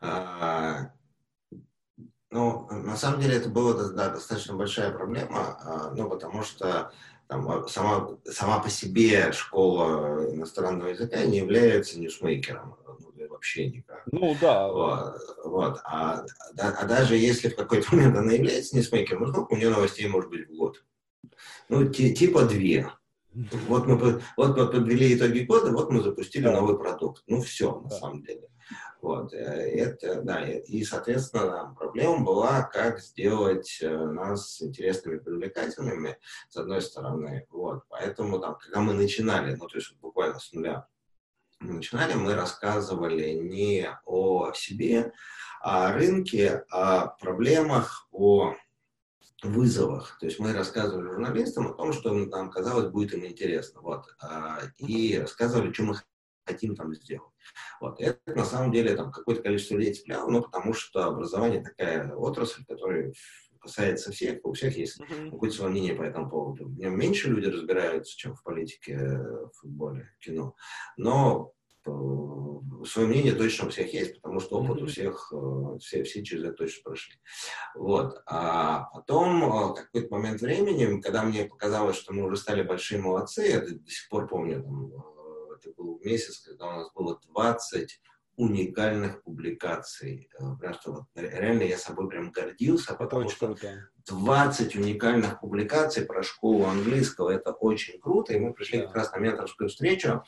[0.00, 0.92] А,
[2.30, 6.90] ну, на самом деле это была да, достаточно большая проблема, а, ну, потому что
[7.28, 12.76] там, а, сама, сама по себе школа иностранного языка не является ньюсмейкером
[13.42, 14.02] вообще никак.
[14.12, 14.68] Ну да.
[14.68, 15.80] Вот, вот.
[15.84, 16.24] А,
[16.54, 20.08] да, а даже если в какой-то момент она является ньюсмейкером, ну сколько у нее новостей
[20.08, 20.84] может быть в год?
[21.68, 22.90] Ну, типа две.
[23.66, 23.96] Вот мы,
[24.36, 26.52] вот мы подвели итоги года, вот мы запустили да.
[26.52, 27.22] новый продукт.
[27.26, 27.96] Ну все, на да.
[27.96, 28.46] самом деле.
[29.00, 36.18] Вот, э, это, да, и, соответственно, проблема была, как сделать э, нас интересными, привлекательными,
[36.50, 40.86] с одной стороны, вот, поэтому, там, когда мы начинали, ну, то есть буквально с нуля,
[41.62, 45.12] начинали, мы рассказывали не о себе,
[45.60, 48.54] о рынке, о проблемах, о
[49.42, 50.18] вызовах.
[50.20, 53.80] То есть мы рассказывали журналистам о том, что нам казалось будет им интересно.
[53.80, 54.06] Вот.
[54.20, 55.96] А, и рассказывали, что мы
[56.46, 57.30] хотим там сделать.
[57.80, 58.00] Вот.
[58.00, 62.14] И это на самом деле там какое-то количество людей цепляло, ну, потому что образование такая
[62.14, 63.12] отрасль, которая
[63.62, 65.30] касается всех, у всех есть uh-huh.
[65.30, 66.68] какое-то свое мнение по этому поводу.
[66.68, 70.54] Меньше люди разбираются, чем в политике, в футболе, кино.
[70.96, 71.52] Но
[71.86, 71.90] э,
[72.84, 74.84] свое мнение точно у всех есть, потому что опыт mm-hmm.
[74.84, 77.14] у всех, э, все, все через это точно прошли.
[77.74, 78.22] Вот.
[78.26, 83.42] А потом, э, какой-то момент времени, когда мне показалось, что мы уже стали большие молодцы,
[83.42, 84.92] я до сих пор помню, там,
[85.52, 88.00] это был месяц, когда у нас было 20
[88.36, 90.28] уникальных публикаций.
[90.38, 93.88] Э, прям что вот, реально я собой прям гордился, потому очень что круто.
[94.06, 98.86] 20 уникальных публикаций про школу английского, это очень круто, и мы пришли да.
[98.86, 100.24] как раз на менторскую встречу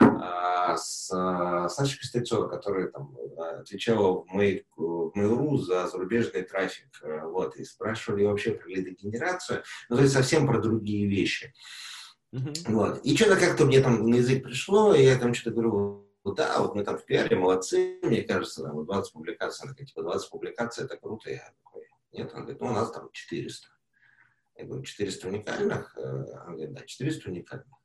[0.00, 3.16] а, с а, Сашей Пестрецовой, которая там
[3.60, 9.96] отвечала в, в Mail.ru за зарубежный трафик, э, вот, и спрашивали вообще про лидогенерацию, ну,
[9.96, 11.54] то есть совсем про другие вещи.
[12.34, 12.72] Mm-hmm.
[12.72, 13.00] Вот.
[13.04, 16.74] И что-то как-то мне там на язык пришло, и я там что-то говорю, да, вот
[16.74, 20.84] мы там в пиаре молодцы, мне кажется, там 20 публикаций, она говорит, типа 20 публикаций,
[20.84, 21.30] это круто.
[21.30, 23.68] Я такой, нет, она говорит, ну у нас там 400.
[24.56, 25.96] Я говорю, 400 уникальных?
[25.98, 27.78] Э, она говорит, да, 400 уникальных.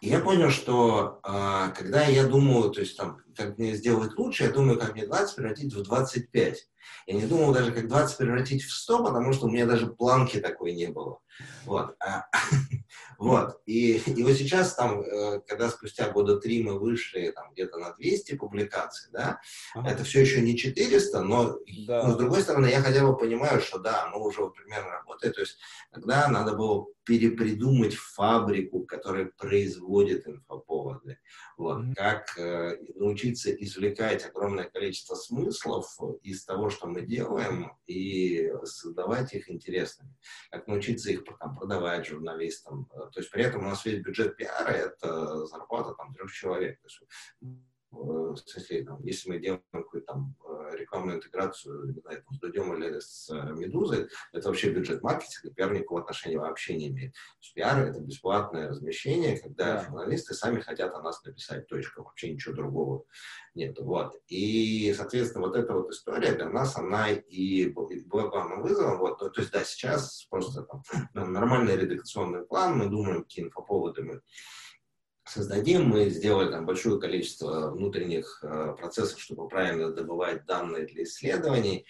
[0.00, 4.44] И я понял, что э, когда я думаю, то есть там, как мне сделать лучше,
[4.44, 6.68] я думаю, как мне 20 превратить в 25.
[7.06, 10.40] Я не думал даже, как 20 превратить в 100, потому что у меня даже планки
[10.40, 11.20] такой не было.
[11.64, 11.94] Вот.
[12.00, 12.26] А,
[13.18, 13.60] вот.
[13.66, 17.92] И, и вот сейчас, там, э, когда спустя года три мы вышли там, где-то на
[17.94, 19.40] 200 публикаций, да,
[19.74, 19.90] ага.
[19.90, 22.04] это все еще не 400, но, да.
[22.04, 25.32] но с другой стороны, я хотя бы понимаю, что да, мы уже примерно работаем.
[25.34, 25.58] То есть
[25.92, 31.18] тогда надо было перепридумать фабрику, которая производит инфоповоды.
[31.56, 31.78] Вот.
[31.78, 31.94] Mm-hmm.
[31.94, 32.76] Как э,
[33.26, 35.86] научиться извлекать огромное количество смыслов
[36.22, 40.14] из того, что мы делаем, и создавать их интересными.
[40.50, 42.86] Как научиться их там, продавать журналистам.
[42.86, 46.80] То есть при этом у нас весь бюджет пиара– это зарплата там, трех человек.
[46.80, 47.02] То есть,
[48.36, 52.98] смысле, там, если мы делаем какую-то там э, рекламную интеграцию, не знаю, с Дудем или
[52.98, 57.14] с э, Медузой, это вообще бюджет маркетинга, пиар никакого отношения вообще не имеет.
[57.54, 59.84] Пиар— это бесплатное размещение, когда да.
[59.84, 63.04] журналисты сами хотят о нас написать, точка, вообще ничего другого
[63.54, 63.78] нет.
[63.80, 64.14] Вот.
[64.28, 68.98] И, соответственно, вот эта вот история для нас, она и была главным вызовом.
[68.98, 69.18] Вот.
[69.18, 70.82] То, то есть, да, сейчас просто там,
[71.32, 74.20] нормальный редакционный план, мы думаем, какие инфоповоды мы
[75.26, 75.88] создадим.
[75.88, 81.86] Мы сделали там большое количество внутренних э, процессов, чтобы правильно добывать данные для исследований,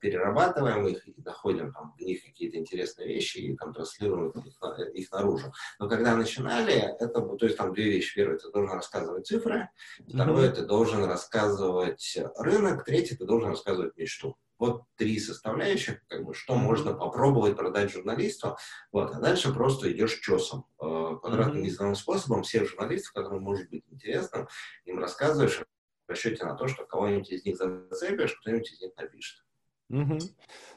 [0.00, 4.58] перерабатываем их и находим там в них какие-то интересные вещи и там транслируем их,
[4.94, 5.52] их наружу.
[5.78, 8.14] Но когда начинали, это, то есть там две вещи.
[8.14, 9.68] Первое, ты должен рассказывать цифры.
[10.08, 10.54] Второе, mm-hmm.
[10.54, 12.84] ты должен рассказывать рынок.
[12.84, 14.36] Третье, ты должен рассказывать мечту.
[14.58, 18.56] Вот три составляющих, как бы, что можно попробовать продать журналисту.
[18.92, 21.94] Вот, а дальше просто идешь чесом, э, квадратным mm-hmm.
[21.94, 24.48] способом всех журналистов, которым может быть интересно,
[24.84, 29.44] им рассказываешь в расчете на то, что кого-нибудь из них зацепишь, кто-нибудь из них напишет.
[29.90, 30.18] Угу.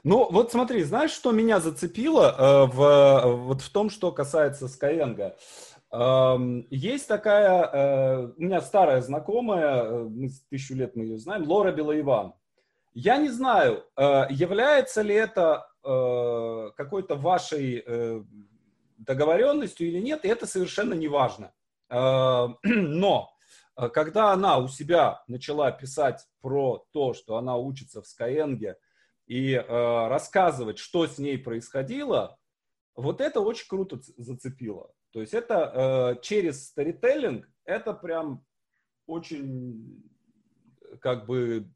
[0.03, 5.33] Ну, вот смотри, знаешь, что меня зацепило э, в, вот в том, что касается Skyeng?
[5.91, 11.43] Э, есть такая, э, у меня старая знакомая, э, мы тысячу лет мы ее знаем,
[11.43, 12.33] Лора Белоиван.
[12.93, 18.23] Я не знаю, э, является ли это э, какой-то вашей э,
[18.97, 21.53] договоренностью или нет, и это совершенно не важно.
[21.89, 23.33] Но
[23.75, 28.75] когда она у себя начала писать про то, что она учится в Skyeng,
[29.27, 32.37] и рассказывать, что с ней происходило,
[32.95, 34.93] вот это очень круто зацепило.
[35.11, 38.45] То есть это через сторителлинг, это прям
[39.05, 40.03] очень
[40.99, 41.69] как бы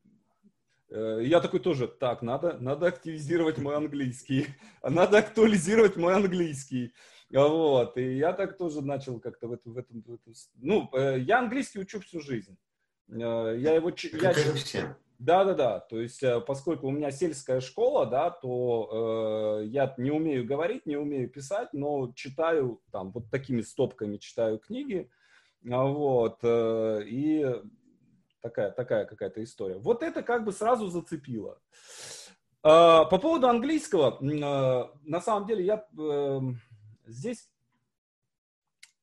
[0.90, 4.48] я такой тоже, так, надо, надо активизировать мой английский,
[4.84, 6.94] надо актуализировать мой английский.
[7.32, 11.20] Вот, и я так тоже начал как-то в этом, в этом, в этом, ну, э,
[11.20, 12.56] я английский учу всю жизнь.
[13.10, 13.92] Э, я его...
[14.14, 14.96] Я, все.
[15.18, 15.80] Да, да, да.
[15.80, 20.98] То есть, поскольку у меня сельская школа, да, то э, я не умею говорить, не
[20.98, 25.10] умею писать, но читаю там вот такими стопками читаю книги,
[25.64, 27.44] вот, э, и
[28.46, 29.80] такая, такая какая-то история.
[29.80, 31.60] Вот это как бы сразу зацепило.
[32.62, 36.60] А, по поводу английского, а, на самом деле я эм,
[37.08, 37.50] здесь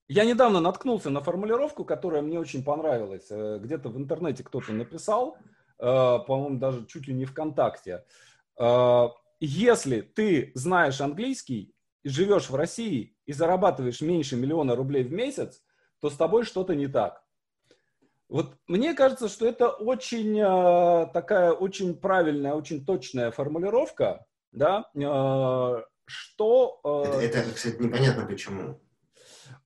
[0.07, 3.27] я недавно наткнулся на формулировку, которая мне очень понравилась.
[3.31, 5.39] Э, где-то в интернете кто-то написал,
[5.79, 5.85] э,
[6.27, 8.05] по-моему, даже чуть ли не ВКонтакте.
[8.57, 11.75] А, если ты знаешь английский,
[12.05, 15.63] живешь в России и зарабатываешь меньше миллиона рублей в месяц,
[16.01, 17.22] то с тобой что-то не так.
[18.33, 24.25] Вот мне кажется, что это очень э, такая очень правильная, очень точная формулировка.
[24.53, 26.81] да, э, что...
[26.83, 28.81] Э, это, это, кстати, непонятно почему.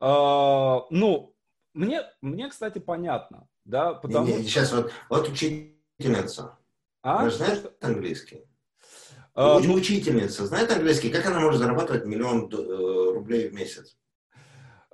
[0.01, 1.37] Э, ну,
[1.75, 6.59] мне, мне, кстати, понятно, да, потому не, не, Сейчас вот, вот учительница,
[7.03, 7.21] а?
[7.21, 7.73] Она знает что?
[7.83, 8.49] английский?
[9.35, 11.11] А, ну, учительница знает английский?
[11.11, 13.97] Как она может зарабатывать миллион рублей в месяц?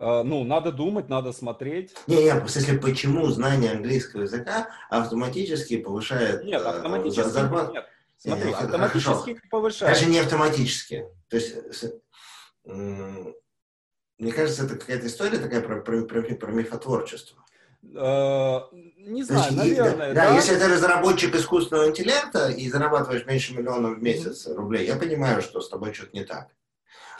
[0.02, 1.94] А, ну, надо думать, надо смотреть.
[2.08, 7.72] Не, не, в смысле, почему знание английского языка автоматически повышает Нет, э, автоматически зарплату?
[7.72, 7.86] Нет.
[8.16, 9.30] Смотри, нет, автоматически хорошо.
[9.30, 9.94] не повышает.
[9.94, 11.06] Даже не автоматически.
[11.28, 11.54] То есть,
[12.64, 17.38] мне кажется, это какая-то история такая про, про, про, про мифотворчество.
[17.84, 18.62] Uh,
[18.96, 20.14] не знаю, есть, наверное.
[20.14, 24.96] Да, да, если ты разработчик искусственного интеллекта и зарабатываешь меньше миллиона в месяц рублей, я
[24.96, 26.48] понимаю, что с тобой что-то не так.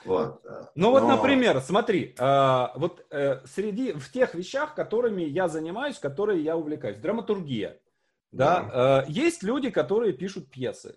[0.04, 0.40] Вот.
[0.44, 0.90] Э, ну Но...
[0.92, 6.56] вот, например, смотри, э, вот э, среди в тех вещах, которыми я занимаюсь, которые я
[6.56, 7.78] увлекаюсь, драматургия,
[8.30, 9.04] да, да.
[9.08, 10.96] есть люди, которые пишут пьесы.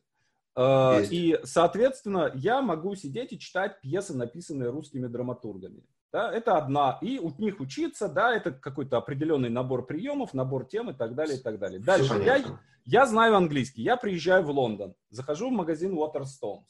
[0.57, 1.11] Есть.
[1.11, 5.83] И, соответственно, я могу сидеть и читать пьесы, написанные русскими драматургами.
[6.13, 6.97] Да, это одна.
[7.01, 11.37] И у них учиться, да, это какой-то определенный набор приемов, набор тем и так далее,
[11.37, 11.81] и так далее.
[11.81, 12.13] Дальше.
[12.23, 12.41] Я,
[12.85, 13.81] я знаю английский.
[13.81, 16.63] Я приезжаю в Лондон, захожу в магазин Waterstones.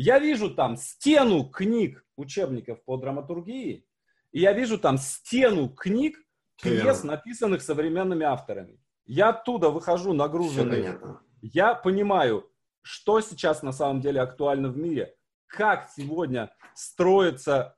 [0.00, 3.84] Я вижу там стену книг, учебников по драматургии,
[4.30, 6.16] и я вижу там стену книг,
[6.62, 8.80] пьес, написанных современными авторами.
[9.06, 10.96] Я оттуда выхожу нагруженный.
[11.42, 12.48] Я понимаю,
[12.80, 15.16] что сейчас на самом деле актуально в мире,
[15.48, 17.76] как сегодня строится,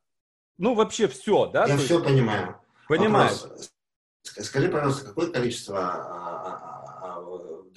[0.59, 1.65] ну вообще все, да?
[1.65, 2.61] Я все есть, понимаю.
[2.87, 3.31] Понимаю.
[4.23, 6.60] Скажи, пожалуйста, какое количество а, а,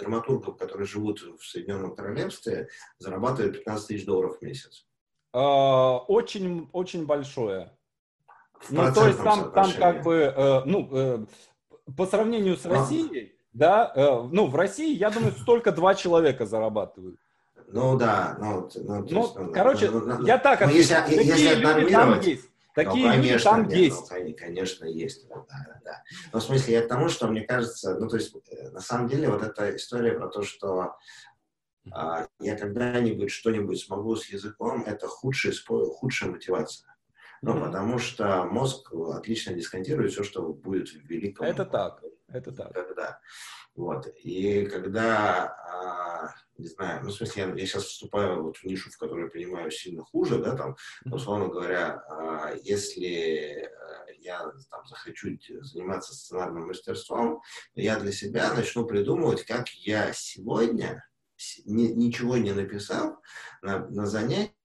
[0.04, 2.68] драматургов, которые живут в Соединенном Королевстве,
[3.00, 4.86] зарабатывают 15 тысяч долларов в месяц?
[5.34, 7.72] А, очень, очень большое.
[8.70, 11.26] Ну, то есть там, там как бы, э, ну, э,
[11.98, 17.20] по сравнению с Россией, да, э, ну, в России, я думаю, столько два человека зарабатывают.
[17.68, 22.20] Ну да, ну, ну, ну, есть, ну короче, ну, ну, я так отвечу, если, там
[22.22, 22.50] есть.
[22.74, 24.12] Такие ну, конечно, люди там нет, есть.
[24.12, 25.28] Ну, конечно, есть.
[25.28, 26.04] Да, да, да.
[26.32, 29.08] Но в смысле, я к тому, что мне кажется, ну, то есть, э, на самом
[29.08, 30.96] деле, вот эта история про то, что
[31.92, 36.93] а, я когда-нибудь что-нибудь смогу с языком, это худшая, худшая мотивация.
[37.44, 41.46] Ну, потому что мозг отлично дисконтирует все, что будет в великом.
[41.46, 42.72] Это так, это так.
[42.96, 43.20] Да.
[43.76, 44.08] Вот.
[44.24, 48.90] И когда, а, не знаю, ну, в смысле, я, я сейчас вступаю вот в нишу,
[48.90, 53.70] в которой понимаю сильно хуже, да, там, условно говоря, а, если э,
[54.20, 57.42] я там захочу заниматься сценарным мастерством,
[57.76, 61.06] я для себя начну придумывать, как я сегодня,
[61.66, 63.18] ни, ничего не написав,
[63.62, 64.56] на, на занятии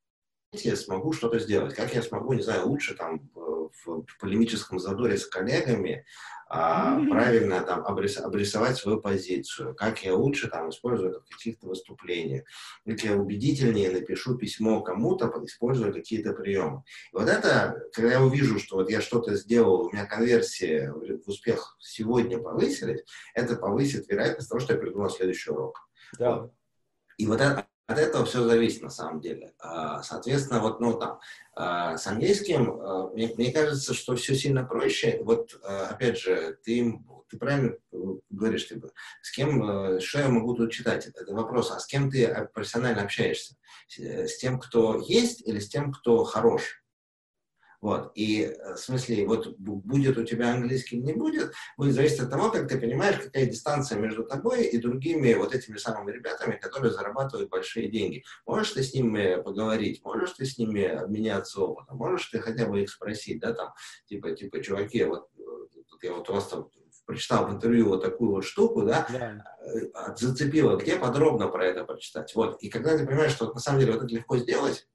[0.52, 5.26] смогу что-то сделать, как я смогу, не знаю, лучше там в, в полемическом задоре с
[5.26, 6.06] коллегами
[6.50, 11.68] а, правильно там обрис, обрисовать свою позицию, как я лучше там использую это в каких-то
[11.68, 12.44] выступлениях,
[12.86, 16.84] как я убедительнее напишу письмо кому-то, используя какие-то приемы.
[17.12, 21.28] И вот это, когда я увижу, что вот я что-то сделал, у меня конверсия в
[21.28, 25.90] успех сегодня повысилась, это повысит вероятность того, что я приду на следующий урок.
[26.18, 26.48] Да.
[27.18, 29.54] И вот это, от этого все зависит на самом деле.
[29.58, 31.20] А, соответственно, вот, ну, там,
[31.54, 35.22] а, с английским, а, мне, мне кажется, что все сильно проще.
[35.24, 37.76] Вот, опять же, ты, ты правильно
[38.28, 38.90] говоришь, типа,
[39.22, 41.06] с кем, что я могу тут читать?
[41.06, 43.56] Это вопрос, а с кем ты профессионально общаешься?
[43.88, 46.82] С тем, кто есть или с тем, кто хорош?
[47.80, 48.10] Вот.
[48.14, 52.50] И э, в смысле, вот будет у тебя английский, не будет, будет зависеть от того,
[52.50, 57.50] как ты понимаешь, какая дистанция между тобой и другими вот этими самыми ребятами, которые зарабатывают
[57.50, 58.24] большие деньги.
[58.46, 62.82] Можешь ты с ними поговорить, можешь ты с ними обменяться опытом, можешь ты хотя бы
[62.82, 63.72] их спросить, да, там,
[64.06, 65.28] типа, типа, чуваки, вот
[66.02, 66.68] я вот у вас там
[67.06, 69.42] прочитал в интервью вот такую вот штуку, да, да.
[69.64, 72.34] Э, зацепило, где подробно про это прочитать.
[72.34, 72.62] Вот.
[72.62, 74.86] И когда ты понимаешь, что вот, на самом деле вот это легко сделать,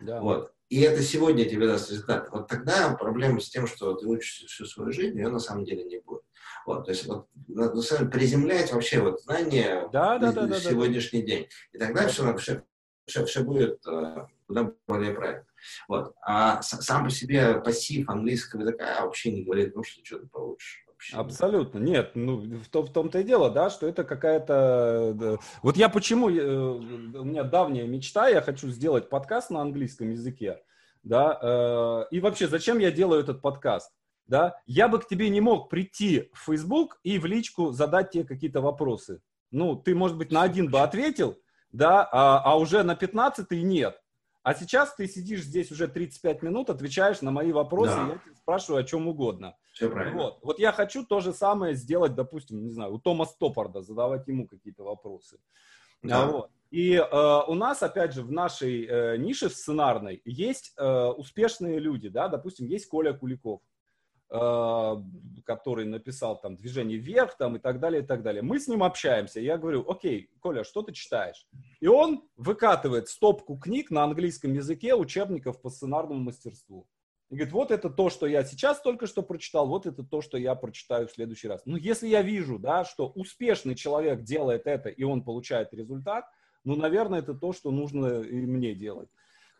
[0.00, 0.20] да.
[0.20, 4.46] вот, и это сегодня тебе даст результат, вот тогда проблема с тем, что ты учишься
[4.46, 6.22] всю свою жизнь, ее на самом деле не будет.
[6.66, 11.22] Вот, то есть вот, на самом приземлять вообще вот знания да, да, да, да, сегодняшний
[11.22, 11.26] да.
[11.26, 11.48] день.
[11.72, 12.08] И тогда да.
[12.08, 12.62] все, все,
[13.06, 15.46] все, все будет uh, куда более правильно.
[15.88, 16.14] Вот.
[16.22, 20.84] А сам по себе пассив английского языка вообще не говорит, ну, что что ты получишь
[20.98, 21.16] вообще.
[21.16, 21.78] Абсолютно.
[21.78, 25.12] Нет, ну, в, том, в том-то и дело, да, что это какая-то...
[25.14, 25.36] Да.
[25.62, 26.28] Вот я почему...
[26.28, 30.60] Э, у меня давняя мечта, я хочу сделать подкаст на английском языке,
[31.04, 33.92] да, э, и вообще, зачем я делаю этот подкаст?
[34.26, 38.24] Да, я бы к тебе не мог прийти в Facebook и в личку задать тебе
[38.24, 39.22] какие-то вопросы.
[39.50, 41.38] Ну, ты, может быть, на один бы ответил,
[41.72, 43.98] да, а, а уже на 15 нет.
[44.48, 48.06] А сейчас ты сидишь здесь уже 35 минут, отвечаешь на мои вопросы, да.
[48.06, 49.54] я тебя спрашиваю о чем угодно.
[49.74, 50.22] Все правильно.
[50.22, 50.38] Вот.
[50.42, 54.46] вот я хочу то же самое сделать, допустим, не знаю, у Тома Стоппарда, задавать ему
[54.46, 55.38] какие-то вопросы.
[56.02, 56.22] Да.
[56.22, 56.50] А вот.
[56.70, 61.78] И э, у нас, опять же, в нашей э, нише в сценарной есть э, успешные
[61.78, 63.60] люди, да, допустим, есть Коля Куликов,
[64.28, 68.42] который написал там «Движение вверх» там и так далее, и так далее.
[68.42, 71.46] Мы с ним общаемся, я говорю, окей, Коля, что ты читаешь?
[71.80, 76.86] И он выкатывает стопку книг на английском языке, учебников по сценарному мастерству.
[77.30, 80.38] И говорит, вот это то, что я сейчас только что прочитал, вот это то, что
[80.38, 81.62] я прочитаю в следующий раз.
[81.66, 86.24] Ну, если я вижу, да, что успешный человек делает это, и он получает результат,
[86.64, 89.08] ну, наверное, это то, что нужно и мне делать.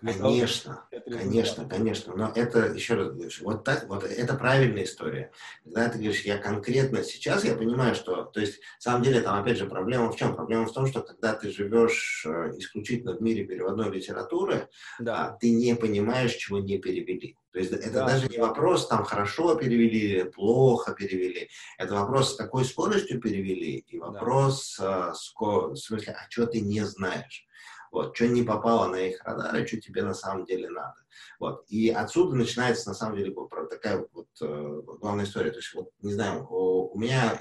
[0.01, 2.15] Конечно, конечно, конечно.
[2.15, 5.33] Но это, еще раз говорю, вот, так, вот это правильная история.
[5.65, 9.41] Когда ты говоришь, я конкретно сейчас, я понимаю, что, то есть, на самом деле, там,
[9.41, 10.37] опять же, проблема в чем?
[10.37, 14.69] Проблема в том, что когда ты живешь э, исключительно в мире переводной литературы,
[15.01, 15.37] да.
[15.41, 17.37] ты не понимаешь, чего не перевели.
[17.53, 18.07] То есть это да.
[18.07, 21.51] даже не вопрос, там, хорошо перевели, плохо перевели.
[21.77, 25.13] Это вопрос, с какой скоростью перевели, и вопрос, да.
[25.13, 27.49] с, в смысле, а что ты не знаешь.
[27.91, 30.97] Вот, что не попало на их радары, что тебе на самом деле надо.
[31.39, 31.65] Вот.
[31.69, 33.35] И отсюда начинается, на самом деле,
[33.71, 35.51] такая вот э, главная история.
[35.51, 37.39] То есть, вот, не знаю, у, у меня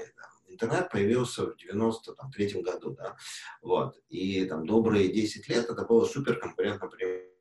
[0.48, 3.16] интернет появился в 93 году, да,
[3.62, 6.90] вот, и там добрые 10 лет это было супер конкурентное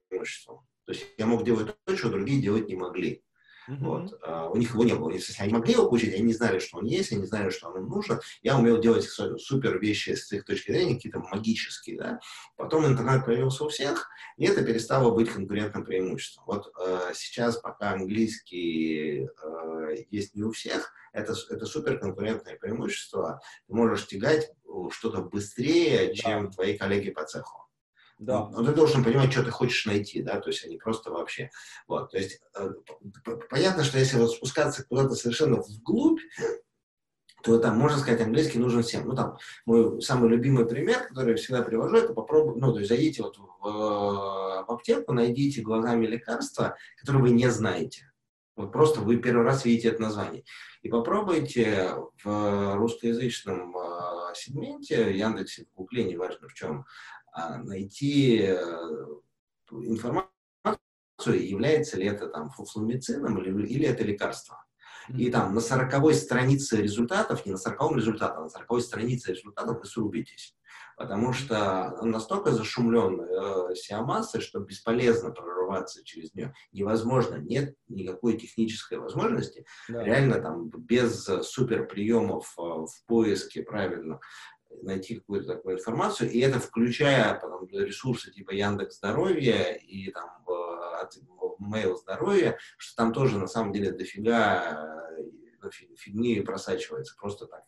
[0.09, 0.63] преимущество.
[0.85, 3.23] То есть я мог делать то, что другие делать не могли.
[3.67, 3.77] Uh-huh.
[3.79, 4.19] Вот.
[4.21, 5.09] А, у них его не было.
[5.11, 7.67] Если они могли его получить, они не знали, что он есть, они не знали, что
[7.67, 8.19] он им нужен.
[8.41, 11.97] Я умел делать супер вещи с их точки зрения, какие-то магические.
[11.97, 12.19] Да?
[12.55, 16.45] Потом интернет появился у всех, и это перестало быть конкурентным преимуществом.
[16.47, 23.41] Вот э, сейчас, пока английский э, есть не у всех, это, это супер конкурентное преимущество.
[23.67, 24.51] Ты можешь тягать
[24.91, 27.66] что-то быстрее, чем твои коллеги по цеху.
[28.19, 28.49] Да.
[28.49, 31.51] Но ты должен понимать, что ты хочешь найти, да, то есть они просто вообще.
[31.87, 32.69] Вот, то есть э,
[33.49, 36.19] понятно, что если вот спускаться куда-то совершенно вглубь,
[37.43, 39.07] то там, можно сказать, английский нужен всем.
[39.07, 42.89] Ну, там, мой самый любимый пример, который я всегда привожу, это попробуй, ну, то есть
[42.89, 48.11] зайдите вот в, в аптеку, найдите глазами лекарства, которые вы не знаете.
[48.55, 50.43] Вот просто вы первый раз видите это название.
[50.81, 51.93] И попробуйте
[52.23, 56.85] в русскоязычном э, сегменте, Яндексе, в Гугле, неважно в чем, а,
[57.63, 59.05] найти э,
[59.71, 60.29] информацию,
[61.25, 64.63] является ли это там фуфломицином или, или это лекарство.
[65.15, 69.79] И там на сороковой странице результатов, не на сороковом результате, а на сороковой странице результатов
[69.79, 70.53] вы срубитесь.
[70.97, 76.53] Потому что настолько зашумлен э, сиамассой, что бесполезно прорываться через нее.
[76.71, 79.65] Невозможно, нет никакой технической возможности.
[79.87, 80.03] Да.
[80.03, 84.19] Реально там без супер приемов э, в поиске правильно
[84.81, 90.45] найти какую-то такую информацию, и это включая потом, ресурсы типа Яндекс Здоровья и там
[91.59, 95.17] Mail Здоровья, что там тоже на самом деле дофига
[95.63, 97.63] э, фигни просачивается, просто так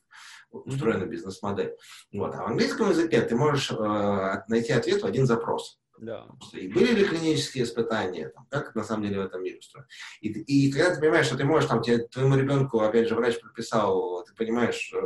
[0.52, 1.76] устроена бизнес-модель.
[2.12, 2.34] Вот.
[2.34, 5.80] А в английском языке ты можешь э, найти ответ в один запрос.
[6.00, 6.28] Да.
[6.54, 9.88] И были ли клинические испытания, там, как на самом деле в этом мире устроено.
[10.22, 13.40] И, и когда ты понимаешь, что ты можешь, там, тебе, твоему ребенку, опять же, врач
[13.40, 15.00] прописал, ты понимаешь, э,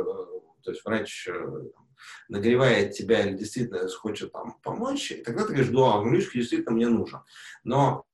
[0.62, 1.62] то есть врач э,
[2.28, 6.88] нагревает тебя или действительно хочет там помочь, и тогда ты говоришь, да, английский действительно мне
[6.88, 7.20] нужен.
[7.64, 8.04] Но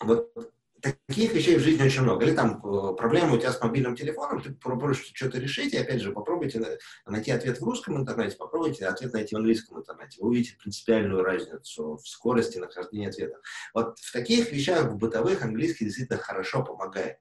[0.00, 0.32] вот
[0.80, 2.24] таких вещей в жизни очень много.
[2.24, 6.00] Или там э, проблема у тебя с мобильным телефоном, ты пробуешь что-то решить, и опять
[6.00, 10.18] же попробуйте найти ответ в русском интернете, попробуйте ответ найти в английском интернете.
[10.20, 13.40] Вы увидите принципиальную разницу в скорости нахождения ответа.
[13.74, 17.18] Вот в таких вещах, в бытовых, английский действительно хорошо помогает.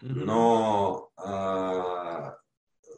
[0.00, 2.41] Но э,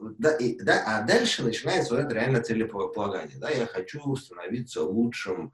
[0.01, 3.39] да, и, да, а дальше начинается вот это реально целеполагание.
[3.39, 5.53] Да, я хочу становиться лучшим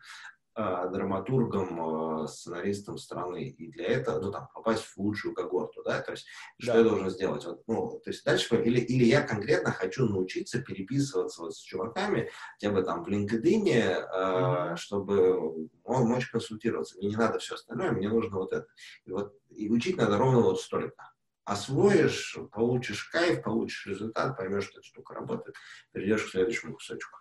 [0.57, 3.49] э, драматургом, э, сценаристом страны.
[3.49, 6.27] И для этого, ну, там, попасть в лучшую когорту, да, то есть,
[6.59, 6.73] да.
[6.73, 7.45] что я должен сделать?
[7.45, 12.31] Вот, ну, то есть, дальше, или, или я конкретно хочу научиться переписываться вот с чуваками,
[12.55, 14.77] хотя бы там в LinkedIn, э, mm-hmm.
[14.77, 16.99] чтобы он мочь консультироваться.
[16.99, 18.67] Мне не надо все остальное, мне нужно вот это.
[19.05, 21.11] И вот, и учить надо ровно вот столько
[21.45, 25.57] освоишь, получишь кайф, получишь результат, поймешь, что эта штука работает,
[25.93, 27.19] перейдешь к следующему кусочку.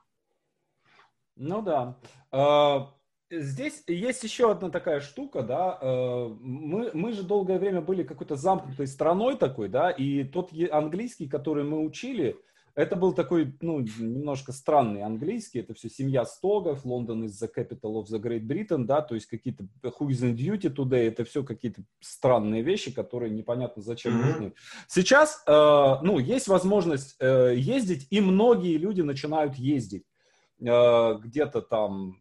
[1.35, 1.97] Ну да.
[2.31, 2.93] А,
[3.31, 8.35] здесь есть еще одна такая штука, да, а, мы, мы же долгое время были какой-то
[8.35, 12.37] замкнутой страной такой, да, и тот английский, который мы учили,
[12.75, 18.01] это был такой, ну, немножко странный английский, это все семья Стогов, Лондон is the capital
[18.01, 21.43] of the Great Britain, да, то есть какие-то who is in duty today, это все
[21.43, 24.25] какие-то странные вещи, которые непонятно зачем mm-hmm.
[24.25, 24.53] нужны.
[24.87, 30.05] Сейчас, э, ну, есть возможность э, ездить, и многие люди начинают ездить
[30.61, 32.17] э, где-то там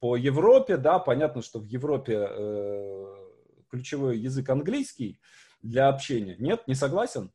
[0.00, 3.06] по Европе, да, понятно, что в Европе э,
[3.70, 5.18] ключевой язык английский
[5.62, 6.36] для общения.
[6.38, 7.30] Нет, не согласен?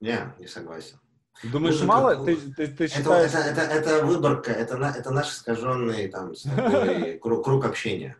[0.00, 0.98] Не, не согласен.
[1.42, 2.24] Думаешь, Музыка, мало?
[2.24, 3.32] Ты, ты, ты считаешь...
[3.32, 6.32] это, это, это, это выборка, это, это наш искаженный там,
[7.20, 8.16] круг, круг общения.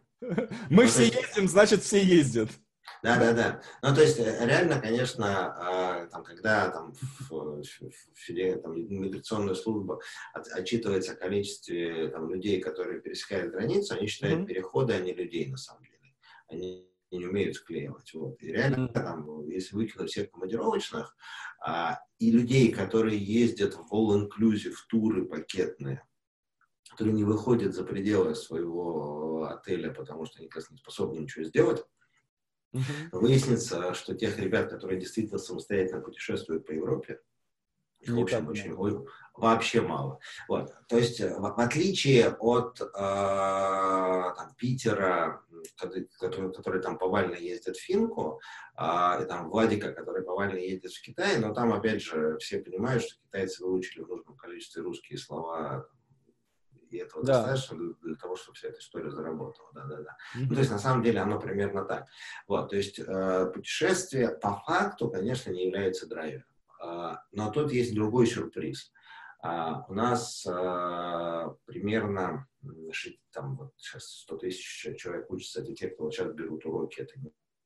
[0.71, 2.51] Мы все ездим, значит, все ездят.
[3.03, 3.63] Да, да, да.
[3.83, 9.55] Ну, то есть, э, реально, конечно, а, там, когда там, в, в, в там, миграционная
[9.55, 10.01] служба
[10.35, 14.47] от, отчитывается о количестве там, людей, которые пересекают границу, они считают mm-hmm.
[14.47, 16.15] переходы, а не людей, на самом деле.
[16.49, 18.13] Они не умеют склеивать.
[18.15, 18.43] Вот.
[18.43, 21.17] И реально, там, если выкинуть всех командировочных,
[21.61, 26.05] а, и людей, которые ездят в all-inclusive туры пакетные,
[26.91, 31.85] которые не выходят за пределы своего отеля, потому что они как не способны ничего сделать,
[32.73, 33.09] Uh-huh.
[33.11, 37.19] Выяснится, что тех ребят, которые действительно самостоятельно путешествуют по Европе,
[38.01, 40.21] их не очень, очень, вообще мало.
[40.49, 40.73] Вот.
[40.89, 45.43] То есть, э, в, в отличие от э, там, Питера,
[45.77, 46.09] который,
[46.53, 48.41] который там повально ездит в Финку,
[48.77, 53.03] э, и там Владика, который повально ездит в Китай, но там, опять же, все понимают,
[53.03, 55.87] что китайцы выучили в нужном количестве русские слова
[56.91, 57.39] и этого да.
[57.39, 59.69] достаточно для, для того, чтобы вся эта история заработала.
[59.73, 60.17] Да, да, да.
[60.37, 60.47] Mm-hmm.
[60.49, 62.07] Ну, то есть, на самом деле, оно примерно так.
[62.49, 66.45] Вот, то есть, э, путешествие по факту, конечно, не является драйвером.
[66.85, 68.93] Э, но тут есть другой сюрприз.
[68.93, 69.00] Э,
[69.43, 72.47] у нас э, примерно
[73.33, 77.15] там, вот сейчас 100 тысяч человек учатся, это те, кто вот сейчас берут уроки, это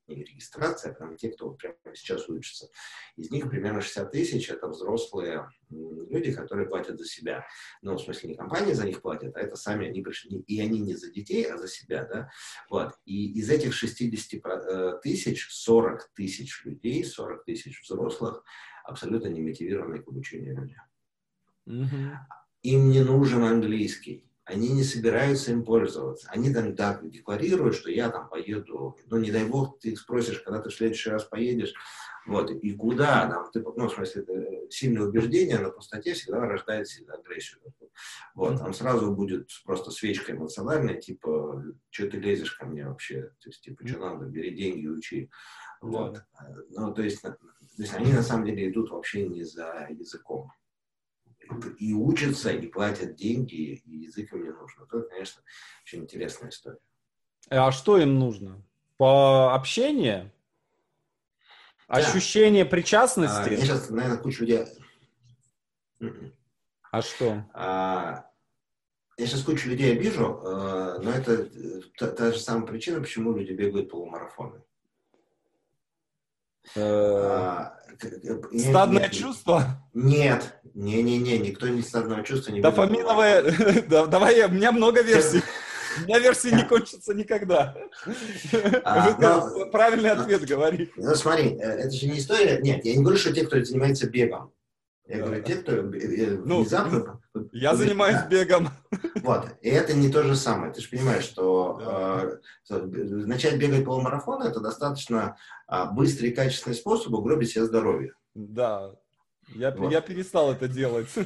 [0.06, 2.68] не регистрация, а те, кто прямо сейчас учится.
[3.16, 7.46] Из них примерно 60 тысяч– это взрослые люди, которые платят за себя.
[7.82, 10.40] Ну, в смысле, не компания за них платит, а это сами они пришли.
[10.40, 12.30] И они не за детей, а за себя, да.
[12.68, 12.92] Вот.
[13.04, 18.44] И из этих 60 э, тысяч 40 тысяч людей, 40 тысяч взрослых
[18.84, 20.76] абсолютно не мотивированные к обучению люди.
[21.66, 24.24] Им не нужен английский.
[24.44, 26.28] Они не собираются им пользоваться.
[26.30, 30.40] Они там да, декларируют, что я там поеду, ну не дай бог, ты их спросишь,
[30.40, 31.72] когда ты в следующий раз поедешь,
[32.26, 36.88] вот, и куда, там, ты, ну, в смысле, это сильное убеждение на пустоте всегда рождает
[36.88, 37.60] сильную агрессию.
[38.34, 43.48] Вот, там сразу будет просто свечка эмоциональная, типа, что ты лезешь ко мне вообще, то
[43.48, 45.30] есть, типа, что надо, бери деньги, учи.
[45.80, 46.22] Вот.
[46.70, 47.36] Ну, то есть, то
[47.76, 50.50] есть они на самом деле идут вообще не за языком
[51.78, 54.82] и учатся, и платят деньги, и язык им не нужен.
[54.82, 55.42] Это, конечно,
[55.84, 56.78] очень интересная история.
[57.50, 58.62] А что им нужно?
[58.96, 60.30] По общению?
[61.88, 61.96] Да.
[61.96, 63.48] Ощущение причастности?
[63.48, 64.64] А, я сейчас, наверное, кучу людей...
[66.90, 67.44] А что?
[67.52, 68.30] А,
[69.16, 71.48] я сейчас кучу людей обижу, а, но это
[71.98, 74.62] та, та же самая причина, почему люди бегают полумарафоны.
[76.74, 77.78] Э, а,
[78.58, 79.64] Стадное нет, чувство?
[79.92, 83.42] Нет, не-не-не, никто не стадное чувство не Дофаминовое,
[83.88, 85.42] да, давай, у меня много версий.
[85.96, 87.76] У меня версии не кончатся никогда.
[88.82, 90.90] А, но, Правильный ответ говори.
[90.96, 92.58] Ну смотри, э, это же не история.
[92.60, 94.52] Нет, я не говорю, что те, кто занимается бегом.
[95.06, 97.20] Я говорю, те, кто э, э, ну, внезапно...
[97.52, 98.26] Я занимаюсь да.
[98.28, 98.68] бегом.
[99.22, 100.72] Вот, и это не то же самое.
[100.72, 102.76] Ты же понимаешь, что да.
[102.76, 105.36] э, начать бегать полумарафон– это достаточно
[105.70, 108.14] э, быстрый и качественный способ угробить себе здоровье.
[108.34, 108.94] Да,
[109.54, 109.92] я, вот.
[109.92, 111.08] я перестал это делать.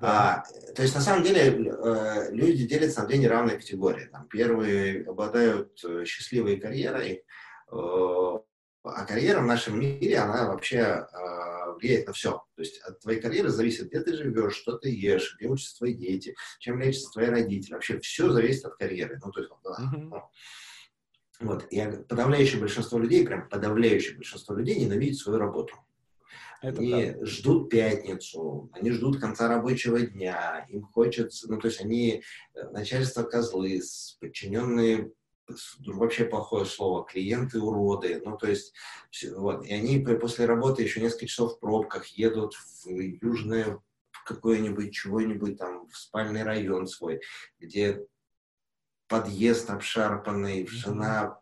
[0.00, 0.42] Да.
[0.46, 4.06] А, то есть, на самом деле, э, люди делятся на две неравные категории.
[4.06, 7.22] Там, первые обладают счастливой карьерой,
[7.70, 8.38] э,
[8.82, 11.06] а карьера в нашем мире, она вообще э,
[11.80, 12.42] влияет на все.
[12.54, 15.94] То есть от твоей карьеры зависит, где ты живешь, что ты ешь, где учатся твои
[15.94, 17.74] дети, чем лечатся твои родители.
[17.74, 19.18] Вообще все зависит от карьеры.
[19.24, 20.20] Ну, то есть, да, mm-hmm.
[21.40, 21.66] Вот.
[21.70, 25.74] И подавляющее большинство людей, прям подавляющее большинство людей ненавидит свою работу.
[26.60, 27.26] Это они правда.
[27.26, 32.22] ждут пятницу, они ждут конца рабочего дня, им хочется, ну, то есть они,
[32.54, 33.80] э, начальство козлы,
[34.20, 35.10] подчиненные
[35.86, 38.74] вообще плохое слово, клиенты уроды, ну, то есть,
[39.36, 43.80] вот, и они после работы еще несколько часов в пробках едут в южное
[44.24, 47.20] какое-нибудь, чего-нибудь там, в спальный район свой,
[47.58, 48.04] где
[49.08, 51.40] подъезд обшарпанный, жена,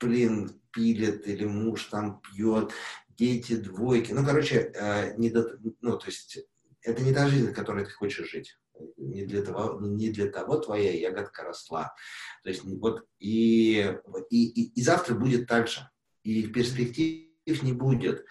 [0.00, 2.72] блин, пилит, или муж там пьет,
[3.08, 6.38] дети двойки, ну, короче, э, не до, ну, то есть,
[6.82, 8.56] это не та жизнь, которой ты хочешь жить
[8.96, 11.94] не для того, не для того твоя ягодка росла.
[12.42, 13.94] То есть вот и,
[14.30, 15.88] и, и, и завтра будет так же,
[16.22, 18.24] и перспектив не будет.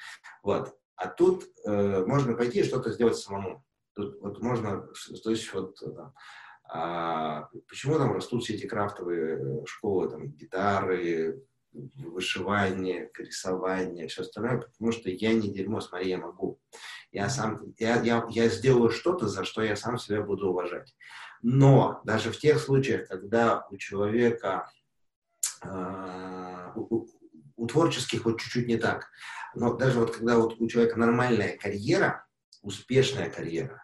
[0.43, 0.76] Вот.
[0.95, 3.64] А тут э, можно пойти и что-то сделать самому.
[3.93, 4.88] Тут вот можно,
[5.24, 6.14] то есть вот там,
[6.70, 11.41] а, почему там растут все эти крафтовые школы, там гитары,
[11.95, 16.59] вышивание, рисование, все остальное, потому что я не дерьмо, смотри, я могу.
[17.11, 20.95] Я сам, я, я, я сделаю что-то, за что я сам себя буду уважать.
[21.41, 24.69] Но даже в тех случаях, когда у человека,
[25.63, 27.07] э, у,
[27.55, 29.09] у творческих вот чуть-чуть не так,
[29.55, 32.28] но даже вот когда вот у человека нормальная карьера,
[32.61, 33.84] успешная карьера.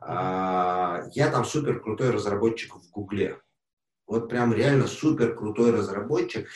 [0.00, 3.40] А, я там супер крутой разработчик в Гугле.
[4.06, 6.48] Вот прям реально супер крутой разработчик.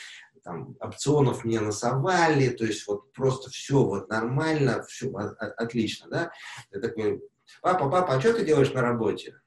[0.43, 6.31] Там опционов мне насовали, то есть вот просто все вот нормально, все отлично, да.
[6.71, 7.21] Я такой,
[7.61, 9.39] папа, папа, а что ты делаешь на работе?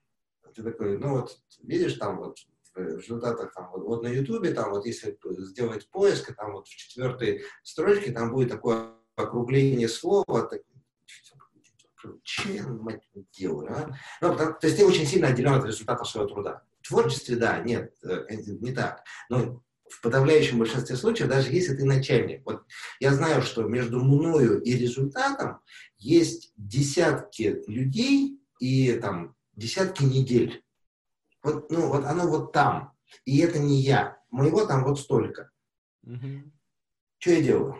[0.55, 2.39] Ты такой, ну вот, видишь, там вот
[2.75, 6.71] в результатах, там, вот, вот на Ютубе, там вот если сделать поиск, там вот в
[6.71, 10.63] четвертой строчке там будет такое округление слова, так,
[12.23, 13.97] чем мать делаю, а?
[14.21, 16.63] Ну, потому, то есть ты очень сильно отделен от результатов своего труда.
[16.83, 19.03] В творчестве, да, нет, э, не так.
[19.31, 22.65] Но в подавляющем большинстве случаев, даже если ты начальник, вот
[23.01, 25.61] я знаю, что между мною и результатом
[25.99, 30.65] есть десятки людей и там десятки недель.
[31.43, 32.93] Вот, ну, вот оно вот там.
[33.25, 34.19] И это не я.
[34.31, 35.51] Моего там вот столько.
[36.07, 36.51] Mm-hmm.
[37.19, 37.79] Что я делаю?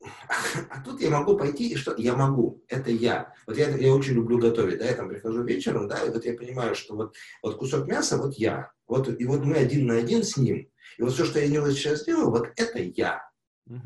[0.70, 1.94] А тут я могу пойти, и что?
[1.96, 2.62] Я могу.
[2.68, 3.32] Это я.
[3.46, 4.78] Вот я, я очень люблю готовить.
[4.78, 8.18] Да, я там прихожу вечером, да, и вот я понимаю, что вот, вот кусок мяса,
[8.18, 8.70] вот я.
[8.86, 10.68] Вот, и вот мы один на один с ним.
[10.98, 13.22] И вот все, что я сейчас делаю, вот это я.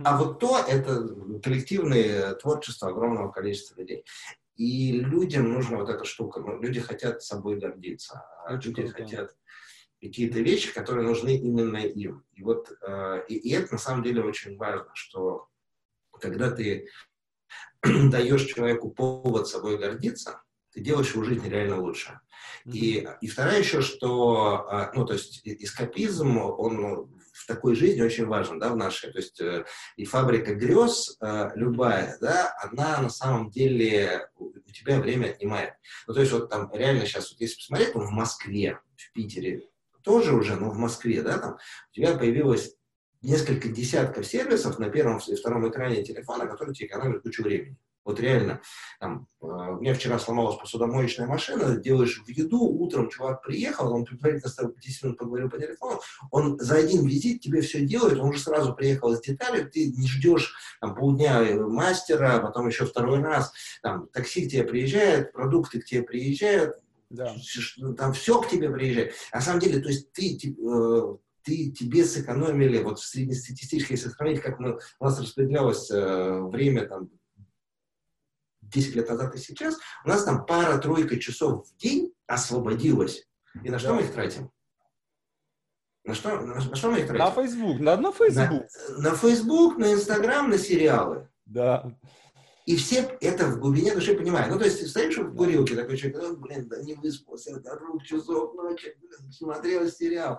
[0.05, 1.07] А вот то это
[1.43, 4.05] коллективное творчество огромного количества людей.
[4.57, 6.41] И людям нужна вот эта штука.
[6.41, 8.25] Ну, люди хотят собой гордиться.
[8.45, 9.05] А Очень люди круто.
[9.05, 9.37] хотят
[10.01, 12.25] какие-то вещи, которые нужны именно им.
[12.33, 15.49] И вот э, и, и это на самом деле очень важно, что
[16.21, 16.89] когда ты
[17.83, 20.43] даешь человеку повод собой гордиться,
[20.79, 22.21] ты делаешь его жизнь реально лучше.
[22.65, 28.27] И, и вторая еще, что, э, ну, то есть эскапизм, он в такой жизни очень
[28.27, 29.11] важен, да, в нашей.
[29.11, 29.65] То есть э,
[29.97, 35.75] и фабрика грез э, любая, да, она на самом деле у тебя время отнимает.
[36.07, 39.63] Ну, то есть вот там реально сейчас, вот если посмотреть, то в Москве, в Питере
[40.03, 42.77] тоже уже, но в Москве, да, там у тебя появилось
[43.21, 47.77] несколько десятков сервисов на первом и втором экране телефона, которые тебе экономят кучу времени.
[48.09, 48.63] Вот реально,
[49.01, 54.07] там, э, у меня вчера сломалась посудомоечная машина, делаешь в еду, утром чувак приехал, он
[54.07, 56.01] предварительно с тобой 10 минут поговорил по телефону,
[56.31, 60.09] он за один визит тебе все делает, он уже сразу приехал с деталью, ты не
[60.09, 63.53] ждешь там, полдня мастера, потом еще второй раз,
[63.83, 66.77] там, такси к тебе приезжает, продукты к тебе приезжают,
[67.11, 67.35] да.
[67.99, 69.13] там все к тебе приезжает.
[69.35, 74.41] На самом деле, то есть ты, э, ты, тебе сэкономили, вот в среднестатистической, если сравнить,
[74.41, 77.11] как мы, у нас распределялось э, время там
[78.71, 83.27] 10 лет назад и сейчас, у нас там пара-тройка часов в день освободилось.
[83.65, 83.95] И на что да.
[83.95, 84.51] мы их тратим?
[86.05, 87.25] На что, на, на что мы их тратим?
[87.25, 88.67] На Facebook, на, на Facebook.
[88.99, 91.29] На, на Facebook, на Instagram, на сериалы.
[91.45, 91.99] Да.
[92.69, 94.53] И все это в глубине души понимают.
[94.53, 98.53] Ну, то есть, стоишь в курилке, такой человек, блин, да не выспался, до двух часов
[98.55, 100.39] ночи, блин, смотрел сериал.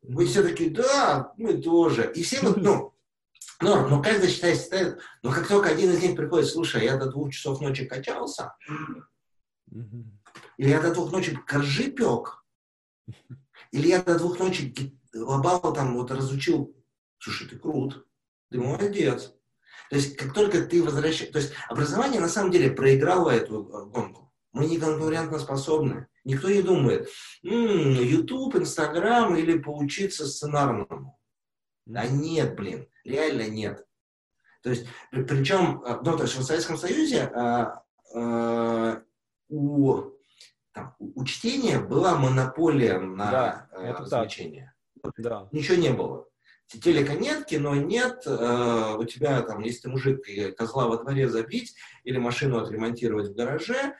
[0.00, 2.10] Вы все таки да, мы тоже.
[2.14, 2.94] И все вот, ну,
[3.60, 7.10] но, но каждый считает, считает, но как только один из них приходит, слушай, я до
[7.10, 8.54] двух часов ночи качался,
[9.70, 12.44] или я до двух ночи коржи пек,
[13.72, 16.74] или я до двух ночи лобал там, вот разучил,
[17.18, 18.06] слушай, ты крут,
[18.50, 19.32] ты молодец.
[19.88, 21.30] То есть, как только ты возвращаешь...
[21.30, 24.32] То есть, образование на самом деле проиграло эту гонку.
[24.52, 26.08] Мы не конкурентно способны.
[26.24, 27.08] Никто не думает,
[27.44, 31.20] м-м, YouTube, Instagram или поучиться сценарному.
[31.84, 33.86] Да нет, блин, реально нет.
[34.62, 37.82] То есть, при, причем, э, ну, то есть в Советском Союзе а,
[38.14, 39.02] а,
[39.48, 40.02] у,
[40.72, 44.74] там, у чтения была монополия на да, а, развлечения.
[45.18, 45.48] Да.
[45.52, 46.26] Ничего не было
[46.68, 51.28] телека нет, кино нет, э, у тебя там, если ты мужик, и козла во дворе
[51.28, 53.94] забить или машину отремонтировать в гараже,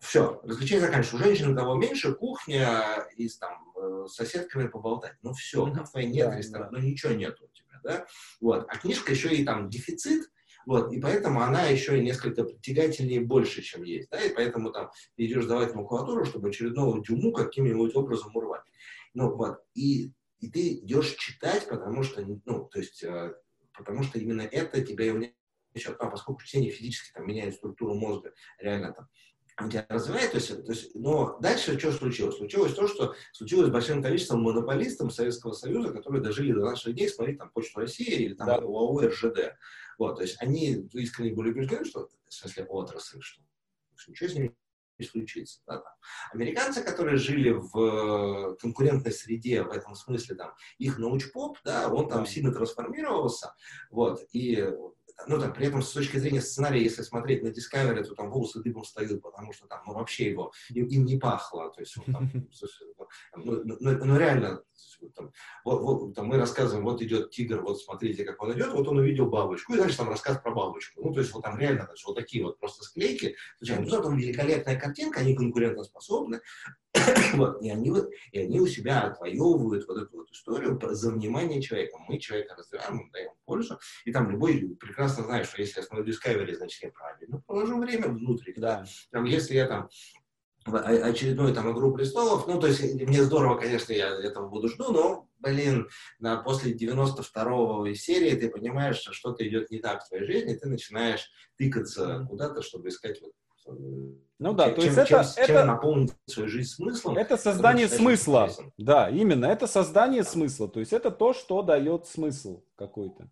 [0.00, 1.16] все, развлечение заканчивается.
[1.16, 5.14] У женщины того меньше, кухня и там э, с соседками поболтать.
[5.22, 6.78] Ну все, кафе нет, да, ресторан, да.
[6.78, 7.51] ну ничего нет у тебя,
[7.82, 8.06] да?
[8.40, 8.66] Вот.
[8.68, 10.30] А книжка еще и там дефицит,
[10.64, 14.90] вот, и поэтому она еще и несколько притягательнее больше, чем есть, да, и поэтому там
[15.16, 18.62] идешь давать макулатуру, чтобы очередного дюму каким-нибудь образом урвать.
[19.12, 20.12] Ну, вот, и
[20.42, 23.32] и ты идешь читать, потому что, ну, то есть, э,
[23.72, 28.34] потому что именно это тебя и увлечет, а поскольку чтение физически там меняет структуру мозга,
[28.58, 29.08] реально там,
[29.70, 32.36] тебя развивает, то есть, то есть, но дальше что случилось?
[32.36, 37.36] Случилось то, что случилось большим количеством монополистов Советского Союза, которые дожили до наших дней, смотри,
[37.36, 38.56] там, Почту России или там да.
[38.56, 39.56] ОАО РЖД.
[39.98, 43.42] Вот, то есть они искренне были убеждены, что, в смысле, отрасль, что
[44.08, 44.56] ничего с ними
[44.98, 45.60] не случится.
[45.66, 45.92] Да, там.
[46.32, 52.08] Американцы, которые жили в э, конкурентной среде в этом смысле, там, их научпоп, да, он
[52.08, 53.54] там сильно трансформировался,
[53.90, 54.72] вот, и
[55.26, 58.62] ну, там, при этом с точки зрения сценария, если смотреть на Discovery, то там волосы
[58.62, 62.06] дыбом встают, потому что там, ну, вообще его, им, им не пахло, то есть, вот,
[62.06, 62.30] там,
[63.36, 64.62] ну, ну, ну, ну, реально,
[65.14, 65.32] там,
[65.64, 68.98] вот, вот, там, мы рассказываем, вот идет тигр, вот смотрите, как он идет, вот он
[68.98, 72.06] увидел бабочку, и дальше там рассказ про бабочку, ну, то есть, вот там реально, значит,
[72.06, 76.40] вот такие вот просто склейки, случайно, ну, там великолепная картинка, они конкурентоспособны,
[77.34, 77.92] вот, и, они,
[78.32, 81.98] и они у себя отвоевывают вот эту вот историю за внимание человека.
[82.08, 86.06] Мы человека развиваем, мы даем пользу, и там любой прекрасно знает, что если я смотрю
[86.06, 88.52] Discovery, значит, я правильно положу время внутрь.
[88.56, 88.84] Да.
[89.10, 89.88] Там, если я там
[90.64, 92.46] очередную там «Игру престолов».
[92.46, 95.88] Ну, то есть мне здорово, конечно, я этого буду жду, но, блин,
[96.20, 100.68] на, после 92-го серии ты понимаешь, что что-то идет не так в твоей жизни, ты
[100.68, 103.32] начинаешь тыкаться куда-то, чтобы искать вот
[103.66, 107.16] ну да, чем, то есть чем, это, чем, это, наполнить свою жизнь смыслом.
[107.16, 108.50] Это создание смысла.
[108.76, 110.68] Да, именно, это создание смысла.
[110.68, 113.30] То есть это то, что дает смысл какой-то.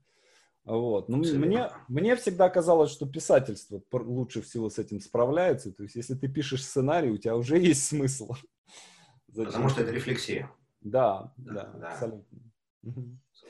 [0.64, 1.08] Вот.
[1.08, 5.72] Ну, мне, мне всегда казалось, что писательство лучше всего с этим справляется.
[5.72, 8.34] То есть, если ты пишешь сценарий, у тебя уже есть смысл.
[9.34, 10.50] Потому что это рефлексия.
[10.80, 11.92] Да, да, да.
[11.92, 12.38] абсолютно.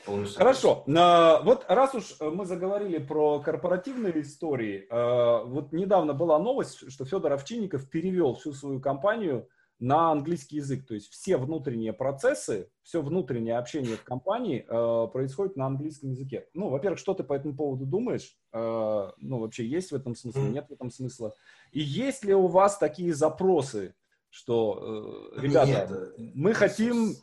[0.06, 0.84] Хорошо.
[0.86, 7.32] Вот раз уж мы заговорили про корпоративные истории, э, вот недавно была новость, что Федор
[7.32, 9.48] Овчинников перевел всю свою компанию
[9.78, 10.86] на английский язык.
[10.86, 16.46] То есть все внутренние процессы, все внутреннее общение в компании э, происходит на английском языке.
[16.54, 18.36] Ну, во-первых, что ты по этому поводу думаешь?
[18.52, 21.34] Э, ну, вообще есть в этом смысл, нет в этом смысла?
[21.72, 23.94] И есть ли у вас такие запросы,
[24.28, 27.14] что, ребята, нет, мы хотим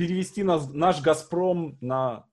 [0.00, 2.24] перевести нас, наш «Газпром» на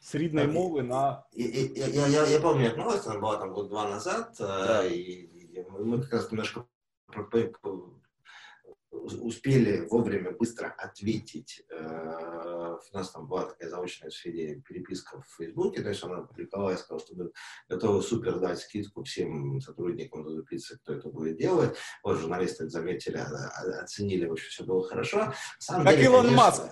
[0.00, 1.22] с рідної мови на...
[1.32, 1.46] Я,
[1.86, 4.86] я, я, я помню эту новость, она была там год-два назад, да.
[4.86, 6.64] и, и мы как раз немножко
[9.14, 11.62] успели вовремя быстро ответить.
[11.70, 16.76] У нас там была такая заочная сфере переписка в Фейсбуке, то есть она опубликовала и
[16.76, 17.30] сказала, что мы
[17.68, 21.76] готовы супер дать скидку всем сотрудникам Дудупицы, кто это будет делать.
[22.02, 23.18] Вот журналисты это заметили,
[23.82, 25.32] оценили, в общем, все было хорошо.
[25.66, 26.62] Как деле, Илон конечно, Маск.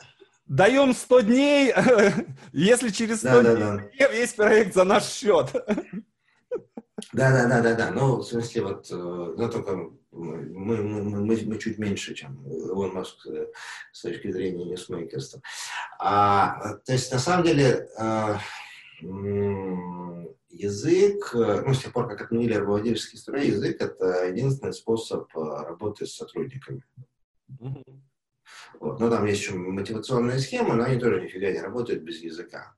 [0.46, 1.74] Даем 100 дней,
[2.52, 4.08] если через 100 да, дней да, да.
[4.12, 5.52] весь проект за наш счет.
[7.12, 7.90] Да, да, да, да, да.
[7.90, 13.26] Ну, в смысле, вот, ну, только мы, мы, мы, мы чуть меньше, чем Илон Маск
[13.26, 13.46] э,
[13.92, 15.40] с точки зрения ньюсмейкерства.
[15.98, 18.40] А, то есть, на самом деле, а,
[20.50, 26.16] язык, ну, с тех пор, как отменили руководительский строй, язык– это единственный способ работы с
[26.16, 26.82] сотрудниками.
[28.80, 29.00] Вот.
[29.00, 32.74] Но там есть еще мотивационная схема, но они тоже нифига не работают без языка.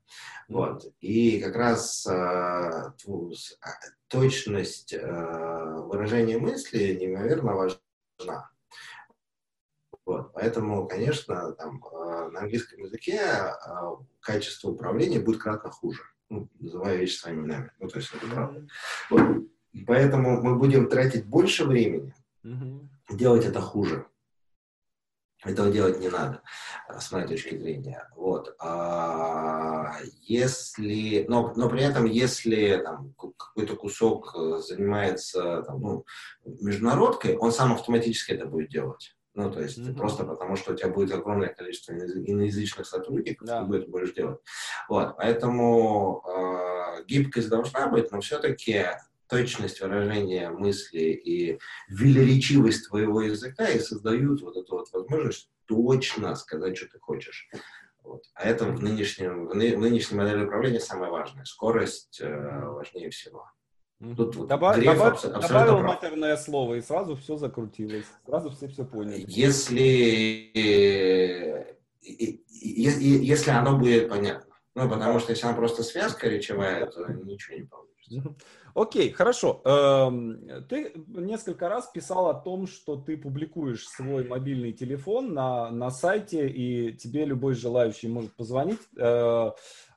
[0.48, 0.92] Вот.
[1.00, 2.92] И как раз э,
[4.08, 8.50] точность э, выражения мысли неимоверно важна.
[10.04, 10.32] Вот.
[10.32, 13.52] Поэтому, конечно, там, э, на английском языке э,
[14.20, 16.02] качество управления будет кратно хуже.
[16.30, 17.70] Ну, называя вещи своими именами.
[17.78, 18.66] Ну, то есть это правда.
[19.10, 19.46] Вот.
[19.86, 22.88] Поэтому мы будем тратить больше времени, mm-hmm.
[23.10, 24.06] делать это хуже.
[25.44, 26.42] Этого делать не надо,
[26.88, 28.08] э, с моей точки зрения.
[28.16, 28.56] Вот.
[28.58, 36.04] А если, но, но при этом, если там, какой-то кусок э, занимается там, ну,
[36.44, 39.14] международкой, он сам автоматически это будет делать.
[39.34, 39.94] Ну, то есть mm-hmm.
[39.94, 43.64] просто потому, что у тебя будет огромное количество иноязычных сотрудников, да.
[43.64, 44.40] ты это будешь делать.
[44.88, 48.86] Вот, поэтому э, гибкость должна быть, но все-таки
[49.28, 51.58] точность выражения мысли и
[51.88, 57.48] велеречивость твоего языка и создают вот эту вот возможность точно сказать, что ты хочешь.
[58.02, 58.24] Вот.
[58.34, 61.44] А это в нынешнем, в нынешней модели управления самое важное.
[61.44, 63.44] Скорость э, важнее всего.
[64.16, 65.94] Тут вот Добав, Греф добав, абс, добавил прав.
[65.96, 68.06] матерное слово, и сразу все закрутилось.
[68.24, 69.24] Сразу все все поняли.
[69.26, 74.54] Если, э, если оно будет понятно.
[74.74, 77.87] Ну, потому что если она просто связка речевая, то ничего не получится.
[78.74, 79.60] Окей, хорошо.
[79.64, 85.90] Эм, ты несколько раз писал о том, что ты публикуешь свой мобильный телефон на, на
[85.90, 88.80] сайте, и тебе любой желающий может позвонить.
[88.96, 89.50] Э,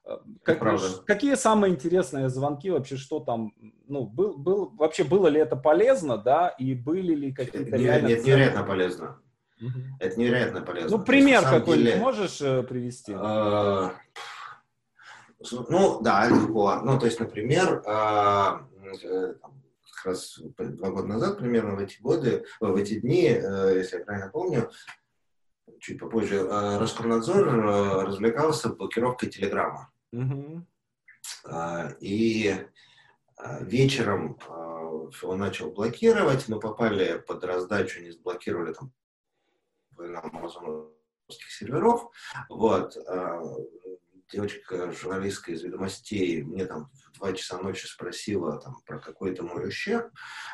[0.05, 3.53] э, как, какие самые интересные звонки вообще, что там,
[3.87, 8.25] ну, был, был, вообще было ли это полезно, да, и были ли какие-то Нет, нет
[8.25, 9.21] невероятно полезно.
[9.61, 9.79] Угу.
[9.99, 10.97] Это невероятно полезно.
[10.97, 12.01] Ну, пример какой-нибудь деле...
[12.01, 13.13] можешь э, привести?
[13.15, 13.93] А,
[15.69, 16.75] ну, да, легко.
[16.83, 18.67] Ну, то есть, например, а,
[19.03, 19.33] Э,
[19.95, 23.97] как раз два года назад, примерно в эти годы, э, в эти дни, э, если
[23.99, 24.71] я правильно помню,
[25.79, 26.47] чуть попозже,
[26.79, 29.91] Роскомнадзор развлекался блокировкой Телеграма.
[30.13, 31.97] Mm-hmm.
[31.99, 32.67] И
[33.61, 34.37] вечером
[35.23, 38.91] он начал блокировать, мы попали под раздачу, не заблокировали там
[39.97, 42.11] амазоновских серверов.
[42.49, 42.95] Вот
[44.31, 49.67] девочка, журналистка из «Ведомостей», мне там в 2 часа ночи спросила там, про какой-то мой
[49.67, 50.11] ущерб.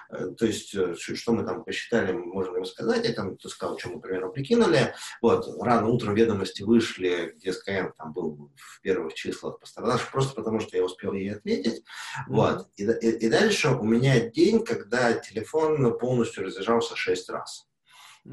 [0.10, 3.08] Э, то есть, э, что мы там посчитали, можем им сказать.
[3.08, 4.94] Я там сказал, что мы примерно прикинули.
[5.22, 10.60] Вот, рано утром «Ведомости» вышли, где СКН там был в первых числах пострадавших, просто потому
[10.60, 11.84] что я успел ей ответить.
[12.28, 12.68] Вот.
[12.76, 17.68] И, и, и дальше у меня день, когда телефон полностью разъезжался шесть раз.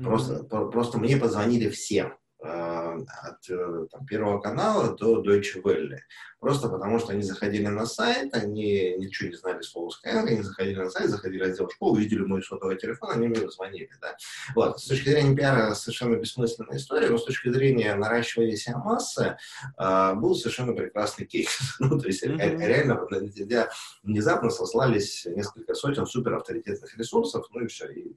[0.03, 2.17] Просто, просто мне позвонили все.
[2.45, 5.97] Э, от э, там, Первого канала до Deutsche Welle.
[6.41, 10.77] Просто потому, что они заходили на сайт, они ничего не знали слова Skyeng, они заходили
[10.77, 13.91] на сайт, заходили в отдел школы, увидели мой сотовый телефон, они мне звонили.
[13.99, 14.15] Да?
[14.55, 14.79] Вот.
[14.79, 19.39] С точки зрения пиара совершенно бессмысленная история, но с точки зрения наращивания себя массы
[19.79, 21.49] э, был совершенно прекрасный кейс.
[21.79, 22.59] ну, то есть mm-hmm.
[22.59, 23.69] реально где
[24.03, 27.87] внезапно сослались несколько сотен супер авторитетных ресурсов, ну и все.
[27.91, 28.13] И,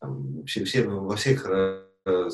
[0.00, 1.44] там, все, все во всех
[2.04, 2.28] Э,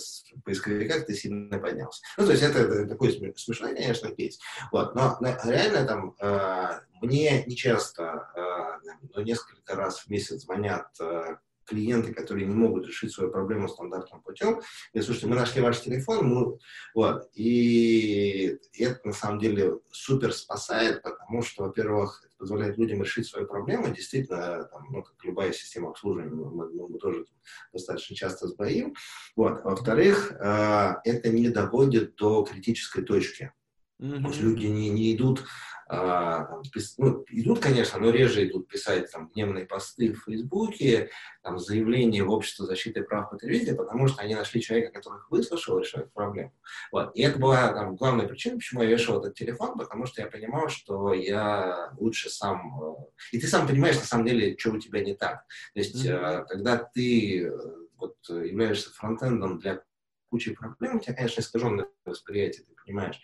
[0.45, 2.03] поисковиках ты сильно поднялся.
[2.16, 4.39] Ну, то есть это, это такой смешной, конечно, кейс.
[4.73, 10.43] Вот, но, но реально там э, мне не часто, э, но несколько раз в месяц
[10.43, 11.37] звонят э,
[11.69, 14.61] клиенты, которые не могут решить свою проблему стандартным путем.
[14.93, 16.59] И, слушайте, мы нашли ваш телефон, мы,
[16.95, 23.27] вот, и это на самом деле супер спасает, потому что, во-первых, это позволяет людям решить
[23.27, 27.27] свою проблему, действительно, там, ну, как любая система обслуживания, мы, мы, мы тоже
[27.73, 28.95] достаточно часто сбоим.
[29.37, 29.62] Вот.
[29.64, 33.53] Во-вторых, э, это не доводит до критической точки.
[34.01, 34.41] Mm-hmm.
[34.41, 35.45] люди не, не идут
[35.91, 41.11] а, пис, ну, идут, конечно, но реже идут писать там дневные посты в Фейсбуке,
[41.43, 45.78] там, заявления в общество защиты прав потребителей, потому что они нашли человека, который их выслушал,
[45.78, 46.53] решил эту проблему.
[46.93, 47.16] Вот.
[47.16, 50.68] И это была там, главная причина, почему я вешал этот телефон, потому что я понимал,
[50.68, 52.82] что я лучше сам...
[52.82, 52.95] Э,
[53.32, 55.47] и ты сам понимаешь, на самом деле, что у тебя не так.
[55.72, 56.45] То есть, mm-hmm.
[56.49, 57.51] когда ты э,
[57.97, 59.82] вот, являешься фронтендом для
[60.28, 63.18] кучи проблем, у тебя, конечно, искаженное восприятие, ты понимаешь.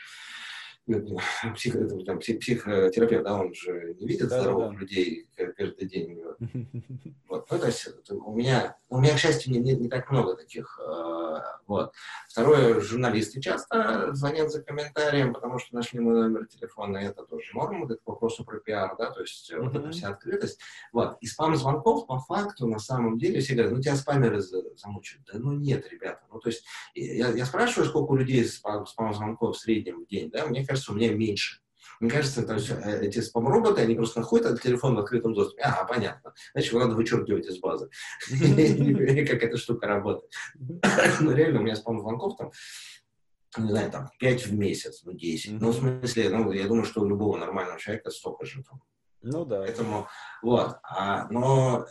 [1.54, 4.80] Псих, там, психотерапевт, да, он же не видит да, здоровых да.
[4.80, 6.20] людей каждый день.
[7.28, 7.50] Вот.
[7.50, 10.78] Ну, то есть у меня, у меня, к счастью, не, не, не так много таких.
[10.80, 11.92] Э, вот.
[12.28, 17.54] Второе, журналисты часто звонят за комментарием, потому что нашли мой номер телефона, и это тоже
[17.54, 19.60] норма, это к вопросу про пиар, да, то есть mm-hmm.
[19.62, 20.60] вот эта вся открытость.
[20.92, 21.16] Вот.
[21.20, 25.26] И спам-звонков по факту на самом деле все говорят, ну тебя спамеры замучают.
[25.32, 26.20] Да ну нет, ребята.
[26.30, 26.64] Ну то есть
[26.94, 30.94] я, я спрашиваю, сколько у людей спам-звонков в среднем в день, да, мне кажется, у
[30.94, 31.60] меня меньше.
[32.00, 35.62] Мне кажется, это все, э, эти спам-роботы, они просто находят этот телефон в открытом доступе.
[35.62, 36.34] Ага, понятно.
[36.52, 37.88] Значит, его надо вычеркивать из базы.
[38.28, 40.32] Как эта штука работает.
[41.20, 42.50] Но реально, у меня спам-звонков там
[43.56, 45.60] не знаю, там, 5 в месяц, ну, 10.
[45.60, 48.82] Ну, в смысле, ну, я думаю, что у любого нормального человека столько же там.
[49.22, 49.60] Ну, да.
[49.60, 50.08] Поэтому,
[50.42, 50.76] вот.
[50.82, 51.86] А, но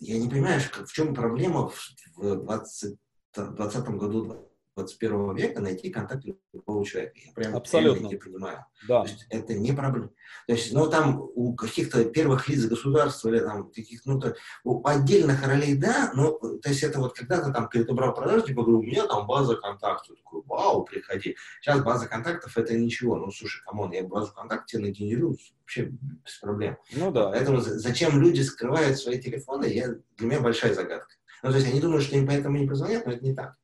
[0.00, 1.76] я не понимаю, в чем проблема в
[2.16, 2.98] 20,
[3.34, 4.47] 20 году
[4.78, 7.14] 21 века найти контакт любого человека.
[7.16, 8.06] Я прям Абсолютно.
[8.06, 8.64] не понимаю.
[8.86, 9.02] Да.
[9.02, 10.10] То есть это не проблема.
[10.46, 14.86] То есть, ну, там у каких-то первых лиц государства или там каких ну, то, у
[14.86, 18.62] отдельных ролей, да, но, то есть это вот когда-то там, когда ты брал продажу, типа,
[18.62, 20.16] говорю, у меня там база контактов.
[20.16, 21.36] Такой, вау, приходи.
[21.60, 23.16] Сейчас база контактов это ничего.
[23.16, 26.76] Ну, слушай, come on, я базу контактов тебе нагенерирую вообще без проблем.
[26.92, 27.30] Ну да.
[27.30, 31.14] Поэтому зачем люди скрывают свои телефоны, я, для меня большая загадка.
[31.42, 33.56] Ну, то есть они думают, что им поэтому не позвонят, но это не так.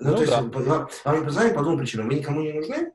[0.00, 0.40] Ну, ну то да.
[0.40, 2.08] есть, вам не позвонили по двум причинам.
[2.08, 2.92] Вы никому не нужны,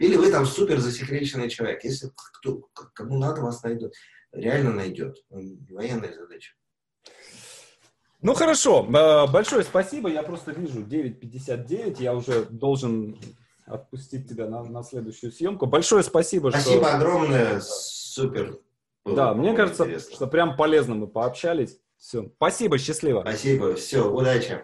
[0.00, 1.84] или вы там супер засекреченный человек.
[1.84, 3.94] Если кто, кому надо, вас найдет.
[4.32, 5.24] Реально найдет.
[5.30, 6.52] Военная задача.
[8.22, 10.08] Ну хорошо, э, большое спасибо.
[10.08, 12.02] Я просто вижу 9.59.
[12.02, 13.18] Я уже должен
[13.66, 15.66] отпустить тебя на, на следующую съемку.
[15.66, 16.50] Большое спасибо.
[16.50, 16.96] Спасибо что...
[16.96, 17.60] огромное.
[17.60, 18.58] Супер.
[19.04, 20.14] Да, мне кажется, интересно.
[20.16, 21.78] что прям полезно мы пообщались.
[21.98, 22.30] Все.
[22.36, 23.20] Спасибо, счастливо.
[23.20, 23.74] Спасибо.
[23.74, 24.60] Все, удачи.